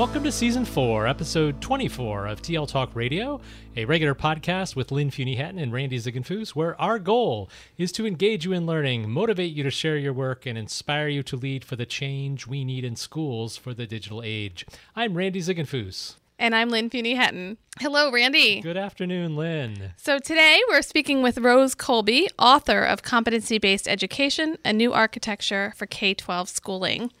Welcome 0.00 0.24
to 0.24 0.32
Season 0.32 0.64
4, 0.64 1.06
Episode 1.06 1.60
24 1.60 2.26
of 2.28 2.40
TL 2.40 2.66
Talk 2.66 2.96
Radio, 2.96 3.38
a 3.76 3.84
regular 3.84 4.14
podcast 4.14 4.74
with 4.74 4.90
Lynn 4.90 5.10
Hetten 5.10 5.58
and 5.58 5.74
Randy 5.74 5.98
Ziegenfuss, 5.98 6.56
where 6.56 6.80
our 6.80 6.98
goal 6.98 7.50
is 7.76 7.92
to 7.92 8.06
engage 8.06 8.46
you 8.46 8.54
in 8.54 8.64
learning, 8.64 9.10
motivate 9.10 9.52
you 9.52 9.62
to 9.62 9.70
share 9.70 9.98
your 9.98 10.14
work, 10.14 10.46
and 10.46 10.56
inspire 10.56 11.08
you 11.08 11.22
to 11.24 11.36
lead 11.36 11.66
for 11.66 11.76
the 11.76 11.84
change 11.84 12.46
we 12.46 12.64
need 12.64 12.82
in 12.82 12.96
schools 12.96 13.58
for 13.58 13.74
the 13.74 13.86
digital 13.86 14.22
age. 14.24 14.64
I'm 14.96 15.18
Randy 15.18 15.42
Ziegenfuss. 15.42 16.14
And 16.38 16.54
I'm 16.54 16.70
Lynn 16.70 16.88
Fuini-Hetten. 16.88 17.58
Hello, 17.78 18.10
Randy. 18.10 18.62
Good 18.62 18.78
afternoon, 18.78 19.36
Lynn. 19.36 19.92
So 19.98 20.18
today 20.18 20.62
we're 20.70 20.80
speaking 20.80 21.20
with 21.20 21.36
Rose 21.36 21.74
Colby, 21.74 22.26
author 22.38 22.84
of 22.84 23.02
Competency 23.02 23.58
Based 23.58 23.86
Education 23.86 24.56
A 24.64 24.72
New 24.72 24.94
Architecture 24.94 25.74
for 25.76 25.84
K 25.84 26.14
12 26.14 26.48
Schooling. 26.48 27.12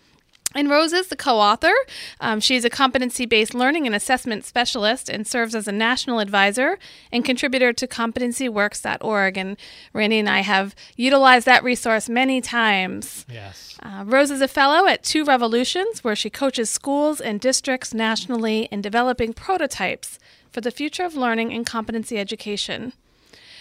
And 0.54 0.68
Rose 0.68 0.92
is 0.92 1.08
the 1.08 1.16
co 1.16 1.38
author. 1.38 1.72
Um, 2.20 2.40
she's 2.40 2.64
a 2.64 2.70
competency 2.70 3.24
based 3.24 3.54
learning 3.54 3.86
and 3.86 3.94
assessment 3.94 4.44
specialist 4.44 5.08
and 5.08 5.26
serves 5.26 5.54
as 5.54 5.68
a 5.68 5.72
national 5.72 6.18
advisor 6.18 6.78
and 7.12 7.24
contributor 7.24 7.72
to 7.72 7.86
competencyworks.org. 7.86 9.36
And 9.36 9.56
Randy 9.92 10.18
and 10.18 10.28
I 10.28 10.40
have 10.40 10.74
utilized 10.96 11.46
that 11.46 11.62
resource 11.62 12.08
many 12.08 12.40
times. 12.40 13.24
Yes. 13.28 13.78
Uh, 13.80 14.04
Rose 14.04 14.30
is 14.30 14.40
a 14.40 14.48
fellow 14.48 14.86
at 14.88 15.04
Two 15.04 15.24
Revolutions, 15.24 16.02
where 16.02 16.16
she 16.16 16.30
coaches 16.30 16.68
schools 16.68 17.20
and 17.20 17.40
districts 17.40 17.94
nationally 17.94 18.68
in 18.72 18.80
developing 18.80 19.32
prototypes 19.32 20.18
for 20.50 20.60
the 20.60 20.72
future 20.72 21.04
of 21.04 21.14
learning 21.14 21.52
and 21.52 21.64
competency 21.64 22.18
education. 22.18 22.92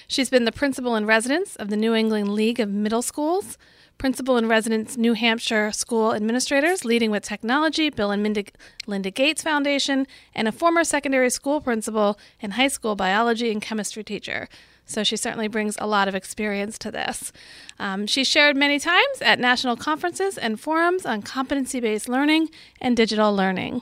She's 0.07 0.31
been 0.31 0.45
the 0.45 0.51
principal 0.51 0.95
in 0.95 1.05
residence 1.05 1.55
of 1.55 1.69
the 1.69 1.77
New 1.77 1.93
England 1.93 2.33
League 2.33 2.59
of 2.59 2.69
Middle 2.69 3.03
Schools 3.03 3.59
Principal 3.99 4.37
in 4.37 4.47
Residence 4.47 4.95
New 4.95 5.11
Hampshire 5.11 5.73
School 5.73 6.13
Administrators 6.13 6.85
Leading 6.85 7.11
with 7.11 7.21
Technology, 7.21 7.89
Bill 7.89 8.11
and 8.11 8.23
Minda, 8.23 8.45
Linda 8.87 9.11
Gates 9.11 9.43
Foundation, 9.43 10.07
and 10.33 10.47
a 10.47 10.53
former 10.53 10.85
secondary 10.85 11.29
school 11.29 11.59
principal 11.59 12.17
and 12.41 12.53
high 12.53 12.69
school 12.69 12.95
biology 12.95 13.51
and 13.51 13.61
chemistry 13.61 14.01
teacher. 14.01 14.47
So 14.85 15.03
she 15.03 15.17
certainly 15.17 15.49
brings 15.49 15.75
a 15.79 15.85
lot 15.85 16.07
of 16.07 16.15
experience 16.15 16.77
to 16.79 16.91
this. 16.91 17.33
Um, 17.77 18.07
she's 18.07 18.25
shared 18.25 18.55
many 18.55 18.79
times 18.79 19.21
at 19.21 19.37
national 19.37 19.75
conferences 19.75 20.37
and 20.37 20.57
forums 20.57 21.05
on 21.05 21.21
competency 21.21 21.81
based 21.81 22.07
learning 22.07 22.51
and 22.79 22.95
digital 22.95 23.35
learning. 23.35 23.81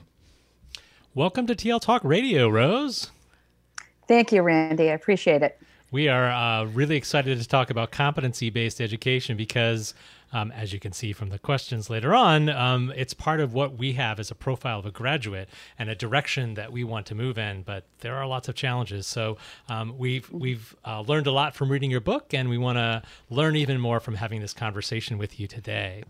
Welcome 1.13 1.45
to 1.45 1.53
TL 1.53 1.79
Talk 1.79 2.03
Radio, 2.03 2.49
Rose. 2.49 3.11
Thank 4.07 4.31
you, 4.31 4.41
Randy. 4.41 4.89
I 4.89 4.93
appreciate 4.93 5.43
it. 5.43 5.59
We 5.91 6.09
are 6.09 6.29
uh, 6.29 6.65
really 6.65 6.97
excited 6.97 7.39
to 7.39 7.47
talk 7.47 7.69
about 7.69 7.91
competency 7.91 8.49
based 8.49 8.81
education 8.81 9.37
because, 9.37 9.93
um, 10.37 10.51
as 10.51 10.71
you 10.71 10.79
can 10.79 10.91
see 10.91 11.13
from 11.13 11.29
the 11.29 11.39
questions 11.39 11.89
later 11.89 12.13
on, 12.13 12.47
um, 12.49 12.93
it's 12.95 13.13
part 13.13 13.39
of 13.39 13.55
what 13.55 13.75
we 13.75 13.93
have 13.93 14.19
as 14.19 14.29
a 14.29 14.35
profile 14.35 14.77
of 14.77 14.85
a 14.85 14.91
graduate 14.91 15.49
and 15.79 15.89
a 15.89 15.95
direction 15.95 16.53
that 16.53 16.71
we 16.71 16.83
want 16.83 17.07
to 17.07 17.15
move 17.15 17.39
in. 17.39 17.63
But 17.63 17.85
there 18.01 18.15
are 18.15 18.27
lots 18.27 18.47
of 18.47 18.53
challenges. 18.53 19.07
So 19.07 19.37
um, 19.67 19.97
we've 19.97 20.29
we've 20.31 20.75
uh, 20.85 21.01
learned 21.01 21.25
a 21.25 21.31
lot 21.31 21.55
from 21.55 21.69
reading 21.69 21.89
your 21.89 22.01
book, 22.01 22.33
and 22.35 22.49
we 22.49 22.57
want 22.57 22.77
to 22.77 23.01
learn 23.31 23.55
even 23.55 23.79
more 23.79 23.99
from 23.99 24.15
having 24.15 24.41
this 24.41 24.53
conversation 24.53 25.17
with 25.17 25.39
you 25.39 25.47
today. 25.47 26.03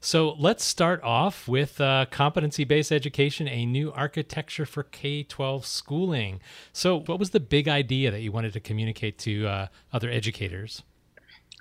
So 0.00 0.36
let's 0.38 0.64
start 0.64 1.02
off 1.02 1.48
with 1.48 1.80
uh, 1.80 2.06
competency 2.10 2.62
based 2.62 2.92
education, 2.92 3.48
a 3.48 3.66
new 3.66 3.90
architecture 3.92 4.66
for 4.66 4.84
K 4.84 5.24
12 5.24 5.66
schooling. 5.66 6.40
So, 6.72 7.00
what 7.00 7.18
was 7.18 7.30
the 7.30 7.40
big 7.40 7.66
idea 7.66 8.12
that 8.12 8.20
you 8.20 8.30
wanted 8.30 8.52
to 8.52 8.60
communicate 8.60 9.18
to 9.18 9.46
uh, 9.48 9.66
other 9.92 10.08
educators? 10.08 10.82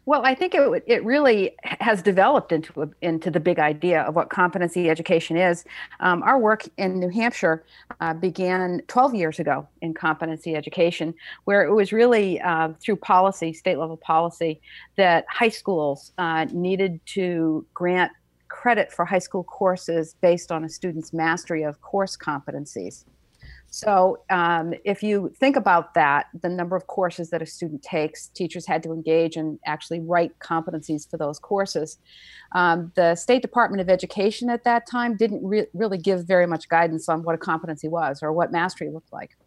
Well, 0.06 0.26
I 0.26 0.34
think 0.34 0.56
it 0.56 0.84
it 0.88 1.06
really 1.06 1.56
has 1.64 2.02
developed 2.02 2.52
into 2.52 2.82
a, 2.82 2.90
into 3.02 3.30
the 3.30 3.40
big 3.40 3.60
idea 3.60 4.02
of 4.02 4.16
what 4.16 4.30
competency 4.30 4.90
education 4.90 5.38
is. 5.38 5.64
Um, 6.00 6.24
our 6.24 6.40
work 6.40 6.68
in 6.78 7.00
New 7.00 7.10
Hampshire 7.10 7.64
uh, 8.00 8.16
began 8.16 8.82
12 8.88 9.14
years 9.14 9.40
ago 9.40 9.68
in 9.82 9.94
competency 9.94 10.56
education, 10.56 11.14
where 11.44 11.64
it 11.64 11.74
was 11.74 11.94
really 11.94 12.42
uh, 12.42 12.70
through 12.82 12.96
policy, 12.96 13.54
state 13.54 13.78
level 13.78 13.98
policy, 13.98 14.60
that 14.96 15.26
high 15.30 15.50
schools 15.50 16.14
uh, 16.18 16.46
needed 16.52 17.00
to 17.06 17.66
grant 17.76 18.12
credit 18.48 18.92
for 18.92 19.06
high 19.06 19.20
school 19.20 19.44
courses 19.44 20.16
based 20.20 20.52
on 20.52 20.66
a 20.66 20.70
student's 20.70 21.14
mastery 21.14 21.62
of 21.62 21.80
course 21.82 22.18
competencies. 22.18 23.06
So, 23.74 24.18
um, 24.30 24.74
if 24.84 25.02
you 25.02 25.32
think 25.40 25.56
about 25.56 25.94
that, 25.94 26.26
the 26.42 26.50
number 26.50 26.76
of 26.76 26.88
courses 26.88 27.30
that 27.30 27.42
a 27.42 27.46
student 27.46 27.82
takes, 27.82 28.28
teachers 28.28 28.68
had 28.68 28.84
to 28.84 28.92
engage 28.92 29.38
and 29.38 29.60
actually 29.66 30.02
write 30.02 30.38
competencies 30.40 31.10
for 31.10 31.16
those 31.16 31.40
courses. 31.40 31.98
Um, 32.52 32.92
the 32.96 33.16
State 33.16 33.42
Department 33.42 33.80
of 33.80 33.90
Education 33.90 34.50
at 34.50 34.66
that 34.66 34.88
time 34.88 35.16
didn't 35.16 35.42
re- 35.42 35.68
really 35.74 35.98
give 35.98 36.26
very 36.26 36.46
much 36.46 36.68
guidance 36.68 37.08
on 37.08 37.24
what 37.24 37.34
a 37.34 37.38
competency 37.38 37.88
was 37.88 38.22
or 38.22 38.34
what 38.34 38.52
mastery 38.52 38.90
looked 38.90 39.14
like. 39.14 39.38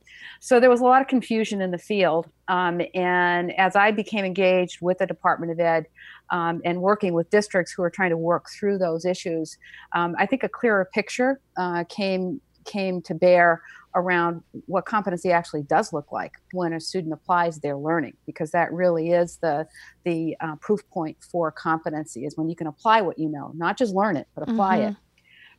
So, 0.41 0.59
there 0.59 0.71
was 0.71 0.81
a 0.81 0.85
lot 0.85 1.03
of 1.03 1.09
confusion 1.09 1.61
in 1.61 1.71
the 1.71 1.77
field. 1.77 2.27
Um, 2.49 2.81
and 2.95 3.53
as 3.59 3.77
I 3.77 3.91
became 3.91 4.25
engaged 4.25 4.79
with 4.81 4.99
the 4.99 5.07
Department 5.07 5.53
of 5.53 5.61
Ed, 5.61 5.85
um, 6.31 6.63
and 6.65 6.81
working 6.81 7.13
with 7.13 7.29
districts 7.29 7.73
who 7.73 7.83
are 7.83 7.91
trying 7.91 8.09
to 8.09 8.17
work 8.17 8.47
through 8.59 8.79
those 8.79 9.05
issues, 9.05 9.59
um, 9.95 10.17
I 10.19 10.25
think 10.25 10.45
a 10.45 10.49
clearer 10.49 10.89
picture 10.95 11.41
uh, 11.59 11.85
came 11.91 12.41
came 12.65 13.03
to 13.03 13.15
bear 13.15 13.61
around 13.95 14.43
what 14.67 14.85
competency 14.85 15.31
actually 15.31 15.63
does 15.63 15.93
look 15.93 16.11
like 16.11 16.33
when 16.53 16.73
a 16.73 16.81
student 16.81 17.13
applies 17.13 17.61
their 17.61 17.77
learning 17.77 18.17
because 18.27 18.51
that 18.51 18.73
really 18.73 19.13
is 19.13 19.37
the 19.39 19.67
the 20.05 20.37
uh, 20.41 20.57
proof 20.57 20.81
point 20.91 21.17
for 21.21 21.51
competency 21.53 22.25
is 22.25 22.37
when 22.37 22.49
you 22.49 22.57
can 22.57 22.67
apply 22.67 23.01
what 23.01 23.19
you 23.19 23.29
know 23.29 23.53
not 23.55 23.77
just 23.79 23.95
learn 23.95 24.17
it 24.17 24.27
but 24.35 24.49
apply 24.49 24.79
mm-hmm. 24.79 24.91
it 24.91 24.97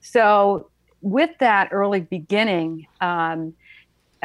so 0.01 0.69
with 1.01 1.29
that 1.39 1.69
early 1.71 2.01
beginning 2.01 2.85
um, 3.01 3.53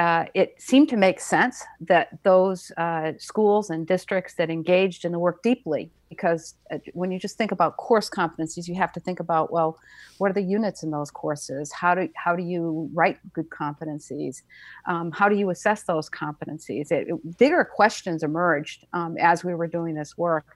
uh, 0.01 0.25
it 0.33 0.55
seemed 0.59 0.89
to 0.89 0.97
make 0.97 1.21
sense 1.21 1.63
that 1.79 2.09
those 2.23 2.73
uh, 2.79 3.13
schools 3.19 3.69
and 3.69 3.87
districts 3.87 4.33
that 4.33 4.49
engaged 4.49 5.05
in 5.05 5.13
the 5.13 5.19
work 5.19 5.43
deeply, 5.43 5.91
because 6.09 6.55
uh, 6.73 6.79
when 6.95 7.13
you 7.13 7.19
just 7.19 7.37
think 7.37 7.53
about 7.53 7.77
course 7.77 8.09
competencies, 8.09 8.67
you 8.67 8.75
have 8.75 8.95
to 8.95 9.01
think 9.01 9.21
about 9.21 9.53
well, 9.53 9.79
what 10.17 10.31
are 10.31 10.33
the 10.33 10.41
units 10.41 10.83
in 10.83 10.91
those 10.91 11.11
courses? 11.11 11.71
How 11.71 11.95
do 11.95 12.09
how 12.15 12.35
do 12.35 12.43
you 12.43 12.89
write 12.95 13.19
good 13.35 13.51
competencies? 13.51 14.41
Um, 14.87 15.11
how 15.11 15.29
do 15.29 15.37
you 15.37 15.51
assess 15.51 15.83
those 15.83 16.09
competencies? 16.09 16.91
It, 16.91 17.09
it, 17.09 17.37
bigger 17.37 17.63
questions 17.63 18.23
emerged 18.23 18.87
um, 18.95 19.19
as 19.19 19.45
we 19.45 19.55
were 19.55 19.67
doing 19.67 19.95
this 19.95 20.17
work, 20.17 20.47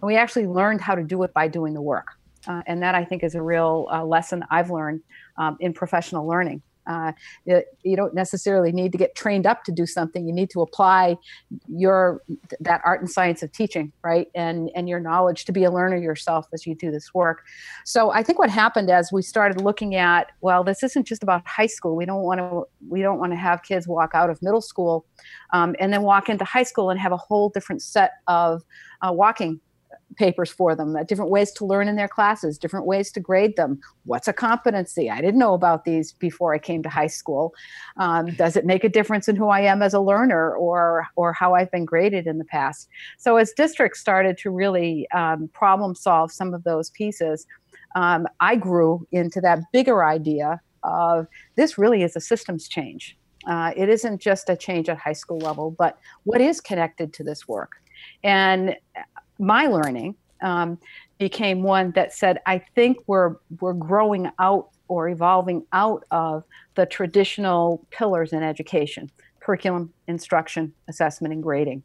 and 0.00 0.06
we 0.06 0.16
actually 0.16 0.46
learned 0.46 0.80
how 0.80 0.94
to 0.94 1.02
do 1.02 1.22
it 1.22 1.34
by 1.34 1.48
doing 1.48 1.74
the 1.74 1.82
work, 1.82 2.06
uh, 2.48 2.62
and 2.66 2.82
that 2.82 2.94
I 2.94 3.04
think 3.04 3.24
is 3.24 3.34
a 3.34 3.42
real 3.42 3.88
uh, 3.92 4.02
lesson 4.06 4.42
I've 4.50 4.70
learned 4.70 5.02
um, 5.36 5.58
in 5.60 5.74
professional 5.74 6.26
learning. 6.26 6.62
Uh, 6.86 7.12
you 7.44 7.96
don't 7.96 8.14
necessarily 8.14 8.72
need 8.72 8.92
to 8.92 8.98
get 8.98 9.14
trained 9.14 9.46
up 9.46 9.64
to 9.64 9.72
do 9.72 9.86
something. 9.86 10.26
You 10.26 10.32
need 10.32 10.50
to 10.50 10.60
apply 10.60 11.16
your 11.68 12.22
that 12.60 12.80
art 12.84 13.00
and 13.00 13.10
science 13.10 13.42
of 13.42 13.52
teaching, 13.52 13.92
right, 14.02 14.28
and 14.34 14.70
and 14.74 14.88
your 14.88 15.00
knowledge 15.00 15.44
to 15.46 15.52
be 15.52 15.64
a 15.64 15.70
learner 15.70 15.96
yourself 15.96 16.46
as 16.52 16.66
you 16.66 16.74
do 16.74 16.90
this 16.90 17.12
work. 17.14 17.42
So 17.84 18.10
I 18.10 18.22
think 18.22 18.38
what 18.38 18.50
happened 18.50 18.90
as 18.90 19.10
we 19.12 19.22
started 19.22 19.60
looking 19.60 19.94
at, 19.94 20.32
well, 20.40 20.64
this 20.64 20.82
isn't 20.82 21.06
just 21.06 21.22
about 21.22 21.46
high 21.46 21.66
school. 21.66 21.96
We 21.96 22.06
don't 22.06 22.22
want 22.22 22.40
to 22.40 22.64
we 22.88 23.02
don't 23.02 23.18
want 23.18 23.32
to 23.32 23.36
have 23.36 23.62
kids 23.62 23.88
walk 23.88 24.12
out 24.14 24.30
of 24.30 24.40
middle 24.42 24.60
school 24.60 25.06
um, 25.52 25.74
and 25.78 25.92
then 25.92 26.02
walk 26.02 26.28
into 26.28 26.44
high 26.44 26.62
school 26.62 26.90
and 26.90 27.00
have 27.00 27.12
a 27.12 27.16
whole 27.16 27.48
different 27.48 27.82
set 27.82 28.12
of 28.26 28.62
uh, 29.02 29.12
walking 29.12 29.60
papers 30.16 30.50
for 30.50 30.74
them, 30.74 30.96
uh, 30.96 31.02
different 31.04 31.30
ways 31.30 31.52
to 31.52 31.64
learn 31.64 31.88
in 31.88 31.96
their 31.96 32.08
classes, 32.08 32.58
different 32.58 32.86
ways 32.86 33.12
to 33.12 33.20
grade 33.20 33.56
them. 33.56 33.78
What's 34.04 34.28
a 34.28 34.32
competency? 34.32 35.10
I 35.10 35.20
didn't 35.20 35.38
know 35.38 35.54
about 35.54 35.84
these 35.84 36.12
before 36.12 36.54
I 36.54 36.58
came 36.58 36.82
to 36.82 36.88
high 36.88 37.06
school. 37.06 37.54
Um, 37.98 38.26
does 38.34 38.56
it 38.56 38.64
make 38.64 38.84
a 38.84 38.88
difference 38.88 39.28
in 39.28 39.36
who 39.36 39.48
I 39.48 39.60
am 39.60 39.82
as 39.82 39.94
a 39.94 40.00
learner 40.00 40.54
or 40.54 41.06
or 41.16 41.32
how 41.32 41.54
I've 41.54 41.70
been 41.70 41.84
graded 41.84 42.26
in 42.26 42.38
the 42.38 42.44
past? 42.44 42.88
So 43.18 43.36
as 43.36 43.52
districts 43.52 44.00
started 44.00 44.38
to 44.38 44.50
really 44.50 45.06
um, 45.12 45.48
problem 45.52 45.94
solve 45.94 46.32
some 46.32 46.54
of 46.54 46.64
those 46.64 46.90
pieces, 46.90 47.46
um, 47.94 48.26
I 48.40 48.56
grew 48.56 49.06
into 49.12 49.40
that 49.42 49.60
bigger 49.72 50.04
idea 50.04 50.60
of 50.82 51.26
this 51.56 51.78
really 51.78 52.02
is 52.02 52.16
a 52.16 52.20
systems 52.20 52.68
change. 52.68 53.16
Uh, 53.46 53.72
it 53.76 53.88
isn't 53.88 54.20
just 54.20 54.48
a 54.48 54.56
change 54.56 54.88
at 54.88 54.98
high 54.98 55.12
school 55.12 55.38
level, 55.38 55.70
but 55.70 55.98
what 56.24 56.40
is 56.40 56.60
connected 56.60 57.12
to 57.12 57.22
this 57.22 57.46
work? 57.46 57.72
And 58.24 58.76
my 59.38 59.66
learning 59.66 60.16
um, 60.42 60.78
became 61.18 61.62
one 61.62 61.92
that 61.92 62.12
said, 62.12 62.38
I 62.46 62.58
think 62.58 62.98
we're 63.06 63.36
we're 63.60 63.72
growing 63.72 64.30
out 64.38 64.70
or 64.88 65.08
evolving 65.08 65.66
out 65.72 66.04
of 66.10 66.44
the 66.74 66.86
traditional 66.86 67.84
pillars 67.90 68.32
in 68.32 68.42
education: 68.42 69.10
curriculum, 69.40 69.92
instruction, 70.06 70.72
assessment, 70.88 71.34
and 71.34 71.42
grading. 71.42 71.82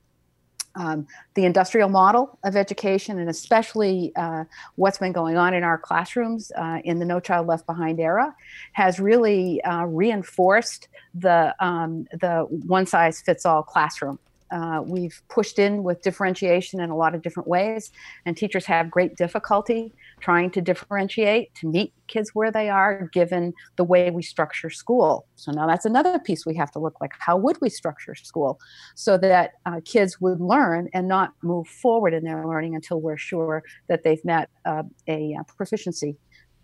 Um, 0.75 1.05
the 1.33 1.43
industrial 1.43 1.89
model 1.89 2.39
of 2.45 2.55
education, 2.55 3.19
and 3.19 3.29
especially 3.29 4.13
uh, 4.15 4.45
what's 4.75 4.99
been 4.99 5.11
going 5.11 5.35
on 5.35 5.53
in 5.53 5.63
our 5.63 5.77
classrooms 5.77 6.49
uh, 6.55 6.79
in 6.85 6.97
the 6.97 7.03
No 7.03 7.19
Child 7.19 7.47
Left 7.47 7.65
Behind 7.65 7.99
era, 7.99 8.33
has 8.71 8.97
really 8.97 9.61
uh, 9.63 9.83
reinforced 9.83 10.87
the 11.13 11.53
um, 11.59 12.07
the 12.21 12.47
one 12.49 12.85
size 12.85 13.21
fits 13.21 13.45
all 13.45 13.63
classroom 13.63 14.17
uh, 14.51 14.81
we've 14.85 15.21
pushed 15.29 15.59
in 15.59 15.83
with 15.83 16.01
differentiation 16.01 16.81
in 16.81 16.89
a 16.89 16.95
lot 16.95 17.15
of 17.15 17.21
different 17.21 17.47
ways, 17.47 17.91
and 18.25 18.35
teachers 18.35 18.65
have 18.65 18.91
great 18.91 19.15
difficulty 19.15 19.93
trying 20.19 20.51
to 20.51 20.61
differentiate 20.61 21.53
to 21.55 21.67
meet 21.67 21.93
kids 22.07 22.31
where 22.33 22.51
they 22.51 22.69
are 22.69 23.09
given 23.13 23.53
the 23.77 23.83
way 23.83 24.11
we 24.11 24.21
structure 24.21 24.69
school. 24.69 25.25
So 25.35 25.51
now 25.51 25.67
that's 25.67 25.85
another 25.85 26.19
piece 26.19 26.45
we 26.45 26.55
have 26.55 26.71
to 26.71 26.79
look 26.79 26.99
like. 26.99 27.13
How 27.17 27.37
would 27.37 27.57
we 27.61 27.69
structure 27.69 28.15
school 28.15 28.59
so 28.95 29.17
that 29.19 29.51
uh, 29.65 29.79
kids 29.85 30.19
would 30.19 30.41
learn 30.41 30.89
and 30.93 31.07
not 31.07 31.33
move 31.41 31.67
forward 31.67 32.13
in 32.13 32.23
their 32.23 32.45
learning 32.45 32.75
until 32.75 32.99
we're 32.99 33.17
sure 33.17 33.63
that 33.87 34.03
they've 34.03 34.23
met 34.25 34.49
uh, 34.65 34.83
a 35.07 35.35
uh, 35.39 35.43
proficiency 35.43 36.17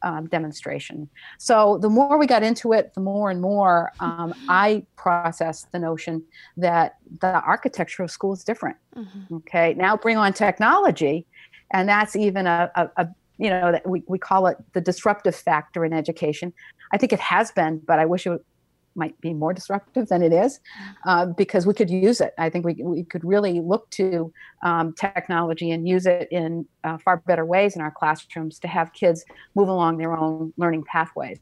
um, 0.03 0.27
demonstration. 0.27 1.09
So 1.37 1.77
the 1.79 1.89
more 1.89 2.17
we 2.17 2.27
got 2.27 2.43
into 2.43 2.73
it, 2.73 2.93
the 2.93 3.01
more 3.01 3.29
and 3.29 3.41
more 3.41 3.91
um, 3.99 4.33
I 4.47 4.85
processed 4.95 5.71
the 5.71 5.79
notion 5.79 6.23
that 6.57 6.97
the 7.21 7.41
architecture 7.41 8.03
of 8.03 8.11
school 8.11 8.33
is 8.33 8.43
different. 8.43 8.77
Mm-hmm. 8.95 9.35
Okay, 9.37 9.73
now 9.75 9.97
bring 9.97 10.17
on 10.17 10.33
technology, 10.33 11.25
and 11.71 11.87
that's 11.87 12.15
even 12.15 12.47
a, 12.47 12.71
a, 12.75 12.89
a 12.97 13.07
you 13.37 13.49
know 13.49 13.71
that 13.71 13.87
we, 13.87 14.03
we 14.07 14.17
call 14.17 14.47
it 14.47 14.57
the 14.73 14.81
disruptive 14.81 15.35
factor 15.35 15.85
in 15.85 15.93
education. 15.93 16.53
I 16.91 16.97
think 16.97 17.13
it 17.13 17.19
has 17.19 17.51
been, 17.51 17.79
but 17.85 17.99
I 17.99 18.05
wish 18.05 18.25
it 18.25 18.43
might 18.97 19.19
be 19.21 19.33
more 19.33 19.53
disruptive 19.53 20.07
than 20.09 20.21
it 20.21 20.33
is 20.33 20.59
uh, 21.05 21.25
because 21.25 21.65
we 21.65 21.73
could 21.73 21.89
use 21.89 22.19
it. 22.19 22.33
I 22.37 22.49
think 22.49 22.65
we, 22.65 22.73
we 22.75 23.03
could 23.03 23.23
really 23.23 23.61
look 23.61 23.89
to 23.91 24.33
um, 24.63 24.93
technology 24.93 25.71
and 25.71 25.87
use 25.87 26.05
it 26.05 26.27
in 26.31 26.65
uh, 26.83 26.97
far 26.97 27.17
better 27.17 27.45
ways 27.45 27.75
in 27.75 27.81
our 27.81 27.91
classrooms 27.91 28.59
to 28.59 28.67
have 28.67 28.93
kids 28.93 29.23
move 29.55 29.69
along 29.69 29.97
their 29.97 30.17
own 30.17 30.53
learning 30.57 30.83
pathways, 30.83 31.39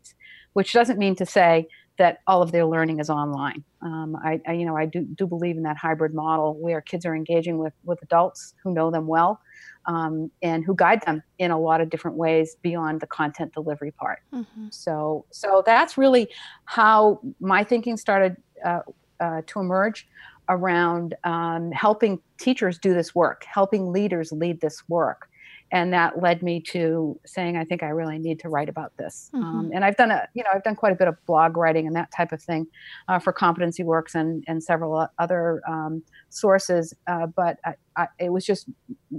which 0.53 0.73
doesn't 0.73 0.99
mean 0.99 1.15
to 1.15 1.25
say 1.25 1.67
that 1.97 2.19
all 2.27 2.41
of 2.41 2.51
their 2.51 2.65
learning 2.65 2.99
is 2.99 3.09
online. 3.09 3.63
Um, 3.81 4.17
I, 4.23 4.41
I, 4.47 4.53
you 4.53 4.65
know, 4.65 4.75
I 4.75 4.85
do, 4.85 5.01
do 5.01 5.25
believe 5.25 5.57
in 5.57 5.63
that 5.63 5.77
hybrid 5.77 6.13
model 6.13 6.55
where 6.55 6.81
kids 6.81 7.05
are 7.05 7.15
engaging 7.15 7.57
with, 7.57 7.73
with 7.83 8.01
adults 8.01 8.53
who 8.63 8.73
know 8.73 8.91
them 8.91 9.07
well 9.07 9.39
um, 9.85 10.29
and 10.41 10.63
who 10.65 10.75
guide 10.75 11.01
them 11.05 11.23
in 11.37 11.51
a 11.51 11.59
lot 11.59 11.81
of 11.81 11.89
different 11.89 12.17
ways 12.17 12.57
beyond 12.61 12.99
the 12.99 13.07
content 13.07 13.53
delivery 13.53 13.91
part. 13.91 14.19
Mm-hmm. 14.33 14.67
So, 14.71 15.25
so 15.31 15.63
that's 15.65 15.97
really 15.97 16.27
how 16.65 17.21
my 17.39 17.63
thinking 17.63 17.95
started 17.95 18.35
uh, 18.65 18.81
uh, 19.19 19.41
to 19.47 19.59
emerge 19.59 20.07
around 20.49 21.15
um, 21.23 21.71
helping 21.71 22.19
teachers 22.37 22.77
do 22.77 22.93
this 22.93 23.15
work, 23.15 23.45
helping 23.45 23.91
leaders 23.91 24.31
lead 24.31 24.59
this 24.61 24.83
work 24.89 25.29
and 25.75 25.91
that 25.91 26.21
led 26.21 26.41
me 26.41 26.61
to 26.61 27.19
saying 27.25 27.57
i 27.57 27.65
think 27.65 27.83
i 27.83 27.87
really 27.87 28.17
need 28.17 28.39
to 28.39 28.47
write 28.47 28.69
about 28.69 28.95
this 28.97 29.29
mm-hmm. 29.35 29.43
um, 29.43 29.71
and 29.73 29.83
i've 29.83 29.97
done 29.97 30.09
a 30.09 30.27
you 30.33 30.41
know 30.41 30.49
i've 30.53 30.63
done 30.63 30.75
quite 30.75 30.93
a 30.93 30.95
bit 30.95 31.07
of 31.07 31.15
blog 31.25 31.57
writing 31.57 31.85
and 31.85 31.95
that 31.95 32.09
type 32.11 32.31
of 32.31 32.41
thing 32.41 32.65
uh, 33.09 33.19
for 33.19 33.33
competency 33.33 33.83
works 33.83 34.15
and 34.15 34.43
and 34.47 34.63
several 34.63 35.07
other 35.19 35.61
um, 35.67 36.01
sources 36.29 36.93
uh, 37.07 37.27
but 37.27 37.57
I, 37.65 37.73
I, 37.97 38.07
it 38.19 38.29
was 38.29 38.45
just 38.45 38.69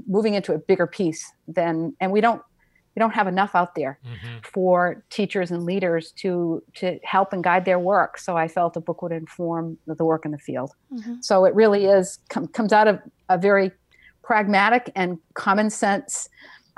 moving 0.08 0.34
into 0.34 0.54
a 0.54 0.58
bigger 0.58 0.86
piece 0.86 1.30
than 1.46 1.94
and 2.00 2.10
we 2.10 2.22
don't 2.22 2.42
we 2.94 3.00
don't 3.00 3.14
have 3.14 3.28
enough 3.28 3.54
out 3.54 3.74
there 3.74 3.98
mm-hmm. 4.02 4.38
for 4.42 5.04
teachers 5.10 5.50
and 5.50 5.64
leaders 5.64 6.12
to 6.12 6.62
to 6.74 6.98
help 7.04 7.34
and 7.34 7.44
guide 7.44 7.66
their 7.66 7.78
work 7.78 8.16
so 8.16 8.34
i 8.36 8.48
felt 8.48 8.76
a 8.76 8.80
book 8.80 9.02
would 9.02 9.12
inform 9.12 9.76
the 9.86 10.04
work 10.04 10.24
in 10.24 10.30
the 10.30 10.38
field 10.38 10.72
mm-hmm. 10.90 11.16
so 11.20 11.44
it 11.44 11.54
really 11.54 11.84
is 11.84 12.18
com- 12.30 12.48
comes 12.48 12.72
out 12.72 12.88
of 12.88 12.98
a 13.28 13.36
very 13.36 13.70
pragmatic 14.26 14.90
and 14.96 15.18
common 15.34 15.70
sense. 15.70 16.28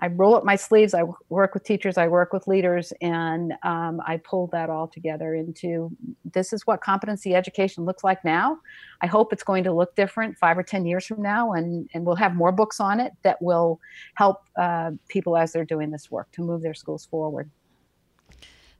I 0.00 0.08
roll 0.08 0.36
up 0.36 0.44
my 0.44 0.54
sleeves. 0.54 0.94
I 0.94 1.02
work 1.28 1.54
with 1.54 1.64
teachers. 1.64 1.98
I 1.98 2.06
work 2.06 2.32
with 2.32 2.46
leaders, 2.46 2.92
and 3.00 3.54
um, 3.64 4.00
I 4.06 4.18
pull 4.18 4.46
that 4.48 4.70
all 4.70 4.86
together 4.86 5.34
into 5.34 5.90
this 6.24 6.52
is 6.52 6.64
what 6.66 6.82
competency 6.82 7.34
education 7.34 7.84
looks 7.84 8.04
like 8.04 8.24
now. 8.24 8.58
I 9.00 9.06
hope 9.08 9.32
it's 9.32 9.42
going 9.42 9.64
to 9.64 9.72
look 9.72 9.96
different 9.96 10.36
five 10.38 10.56
or 10.56 10.62
ten 10.62 10.86
years 10.86 11.06
from 11.06 11.20
now, 11.20 11.54
and 11.54 11.90
and 11.94 12.04
we'll 12.04 12.14
have 12.14 12.36
more 12.36 12.52
books 12.52 12.78
on 12.78 13.00
it 13.00 13.12
that 13.22 13.42
will 13.42 13.80
help 14.14 14.42
uh, 14.56 14.92
people 15.08 15.36
as 15.36 15.52
they're 15.52 15.64
doing 15.64 15.90
this 15.90 16.12
work 16.12 16.30
to 16.32 16.42
move 16.42 16.62
their 16.62 16.74
schools 16.74 17.06
forward. 17.06 17.50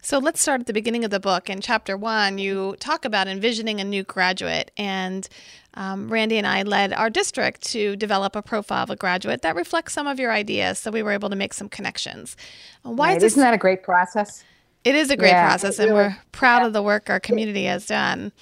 So 0.01 0.19
let's 0.19 0.41
start 0.41 0.61
at 0.61 0.67
the 0.67 0.73
beginning 0.73 1.05
of 1.05 1.11
the 1.11 1.21
book. 1.21 1.51
In 1.51 1.61
chapter 1.61 1.97
one, 1.97 2.39
you 2.39 2.77
talk 2.79 3.05
about 3.05 3.27
envisioning 3.27 3.81
a 3.81 3.85
new 3.85 4.05
graduate, 4.05 4.71
and 4.77 5.29
um, 5.75 6.09
Randy 6.09 6.39
and 6.39 6.47
I 6.47 6.63
led 6.63 6.93
our 6.93 7.11
district 7.11 7.63
to 7.73 7.97
develop 7.97 8.37
a 8.37 8.43
profile 8.43 8.85
of 8.85 8.91
a 8.91 8.97
graduate 8.97 9.43
that 9.43 9.57
reflects 9.57 9.93
some 9.93 10.07
of 10.07 10.19
your 10.19 10.33
ideas. 10.33 10.79
So 10.79 10.91
we 10.91 11.03
were 11.03 11.13
able 11.13 11.31
to 11.31 11.37
make 11.37 11.53
some 11.53 11.69
connections. 11.69 12.37
Why 12.83 13.09
right. 13.09 13.17
is 13.17 13.23
this, 13.23 13.33
Isn't 13.33 13.43
that 13.43 13.55
a 13.55 13.59
great 13.59 13.83
process? 13.83 14.45
It 14.85 14.95
is 14.95 15.11
a 15.11 15.17
great 15.17 15.31
yeah, 15.31 15.49
process, 15.49 15.79
and 15.79 15.93
we're 15.93 16.17
proud 16.33 16.61
yeah. 16.61 16.67
of 16.69 16.73
the 16.73 16.83
work 16.83 17.11
our 17.11 17.21
community 17.21 17.65
has 17.65 17.87
done. 17.87 18.33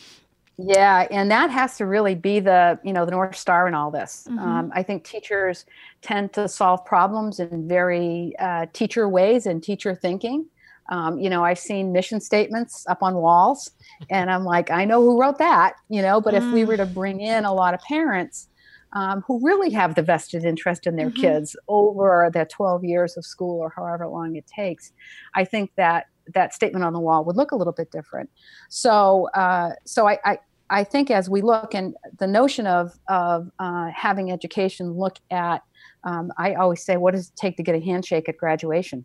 Yeah, 0.59 1.07
and 1.11 1.31
that 1.31 1.51
has 1.51 1.77
to 1.79 1.87
really 1.87 2.15
be 2.15 2.41
the 2.41 2.79
you 2.83 2.93
know 2.93 3.05
the 3.05 3.11
north 3.11 3.37
star 3.37 3.67
in 3.67 3.75
all 3.75 3.91
this. 3.91 4.27
Mm-hmm. 4.29 4.39
Um, 4.39 4.73
I 4.75 4.83
think 4.83 5.05
teachers 5.05 5.67
tend 6.03 6.33
to 6.35 6.49
solve 6.49 6.85
problems 6.85 7.41
in 7.41 7.67
very 7.67 8.35
uh, 8.39 8.67
teacher 8.73 9.09
ways 9.09 9.47
and 9.47 9.63
teacher 9.63 9.95
thinking. 9.95 10.47
Um, 10.89 11.19
you 11.19 11.29
know, 11.29 11.45
I've 11.45 11.59
seen 11.59 11.93
mission 11.93 12.21
statements 12.21 12.87
up 12.89 13.03
on 13.03 13.15
walls, 13.17 13.71
and 14.11 14.31
I'm 14.31 14.45
like, 14.45 14.71
I 14.71 14.85
know 14.85 15.01
who 15.03 15.21
wrote 15.21 15.39
that, 15.39 15.75
you 15.89 16.03
know, 16.03 16.21
but 16.21 16.35
mm. 16.35 16.39
if 16.39 16.53
we 16.53 16.65
were 16.65 16.77
to 16.77 16.87
mm. 16.87 16.95
bring 16.95 17.21
in 17.21 17.45
a 17.45 17.53
lot 17.53 17.75
of 17.75 17.81
parents 17.81 18.49
um, 18.93 19.23
who 19.27 19.45
really 19.45 19.71
have 19.71 19.95
the 19.95 20.03
vested 20.03 20.45
interest 20.45 20.87
in 20.87 20.97
their 20.97 21.11
mm-hmm. 21.11 21.21
kids 21.21 21.57
over 21.69 22.31
the 22.33 22.47
12 22.47 22.85
years 22.85 23.17
of 23.17 23.25
school 23.25 23.61
or 23.61 23.73
however 23.75 24.07
long 24.07 24.37
it 24.37 24.47
takes, 24.47 24.93
I 25.35 25.45
think 25.45 25.71
that 25.77 26.07
that 26.35 26.55
statement 26.55 26.85
on 26.85 26.93
the 26.93 27.01
wall 27.01 27.25
would 27.25 27.37
look 27.37 27.53
a 27.53 27.57
little 27.57 27.73
bit 27.73 27.91
different. 27.91 28.31
So, 28.69 29.29
uh, 29.35 29.73
so 29.85 30.09
I, 30.09 30.19
I, 30.25 30.39
I 30.71 30.85
think 30.85 31.11
as 31.11 31.29
we 31.29 31.43
look 31.43 31.75
and 31.75 31.95
the 32.19 32.27
notion 32.27 32.67
of 32.67 32.99
of 33.09 33.51
uh, 33.59 33.91
having 33.95 34.33
education 34.33 34.93
look 34.93 35.19
at, 35.31 35.63
um, 36.05 36.33
I 36.39 36.55
always 36.55 36.83
say, 36.83 36.97
what 36.97 37.15
does 37.15 37.29
it 37.29 37.37
take 37.37 37.57
to 37.59 37.63
get 37.63 37.75
a 37.75 37.81
handshake 37.81 38.29
at 38.29 38.37
graduation? 38.37 39.05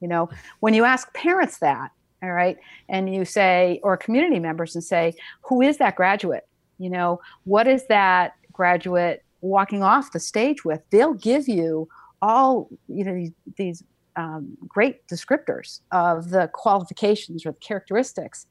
You 0.00 0.08
know, 0.08 0.28
when 0.60 0.74
you 0.74 0.84
ask 0.84 1.12
parents 1.14 1.58
that, 1.58 1.90
all 2.22 2.32
right, 2.32 2.56
and 2.88 3.12
you 3.12 3.24
say, 3.24 3.80
or 3.82 3.96
community 3.96 4.38
members 4.38 4.74
and 4.74 4.82
say, 4.82 5.14
who 5.42 5.62
is 5.62 5.78
that 5.78 5.96
graduate? 5.96 6.46
You 6.78 6.90
know, 6.90 7.20
what 7.44 7.66
is 7.66 7.86
that 7.88 8.34
graduate 8.52 9.22
walking 9.40 9.82
off 9.82 10.12
the 10.12 10.20
stage 10.20 10.64
with? 10.64 10.82
They'll 10.90 11.14
give 11.14 11.48
you 11.48 11.88
all, 12.20 12.68
you 12.88 13.04
know, 13.04 13.14
these, 13.14 13.32
these 13.56 13.84
um, 14.16 14.56
great 14.66 15.06
descriptors 15.06 15.80
of 15.92 16.30
the 16.30 16.50
qualifications 16.52 17.46
or 17.46 17.52
the 17.52 17.60
characteristics, 17.60 18.46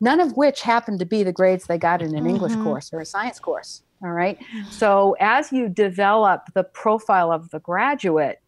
none 0.00 0.20
of 0.20 0.36
which 0.36 0.62
happen 0.62 0.98
to 0.98 1.04
be 1.04 1.22
the 1.22 1.32
grades 1.32 1.66
they 1.66 1.78
got 1.78 2.00
in 2.00 2.08
an 2.08 2.24
mm-hmm. 2.24 2.30
English 2.30 2.54
course 2.56 2.90
or 2.92 3.00
a 3.00 3.06
science 3.06 3.38
course. 3.38 3.82
All 4.02 4.10
right. 4.10 4.38
mm-hmm. 4.38 4.70
So 4.70 5.16
as 5.20 5.52
you 5.52 5.68
develop 5.68 6.46
the 6.54 6.64
profile 6.64 7.30
of 7.30 7.50
the 7.50 7.60
graduate, 7.60 8.41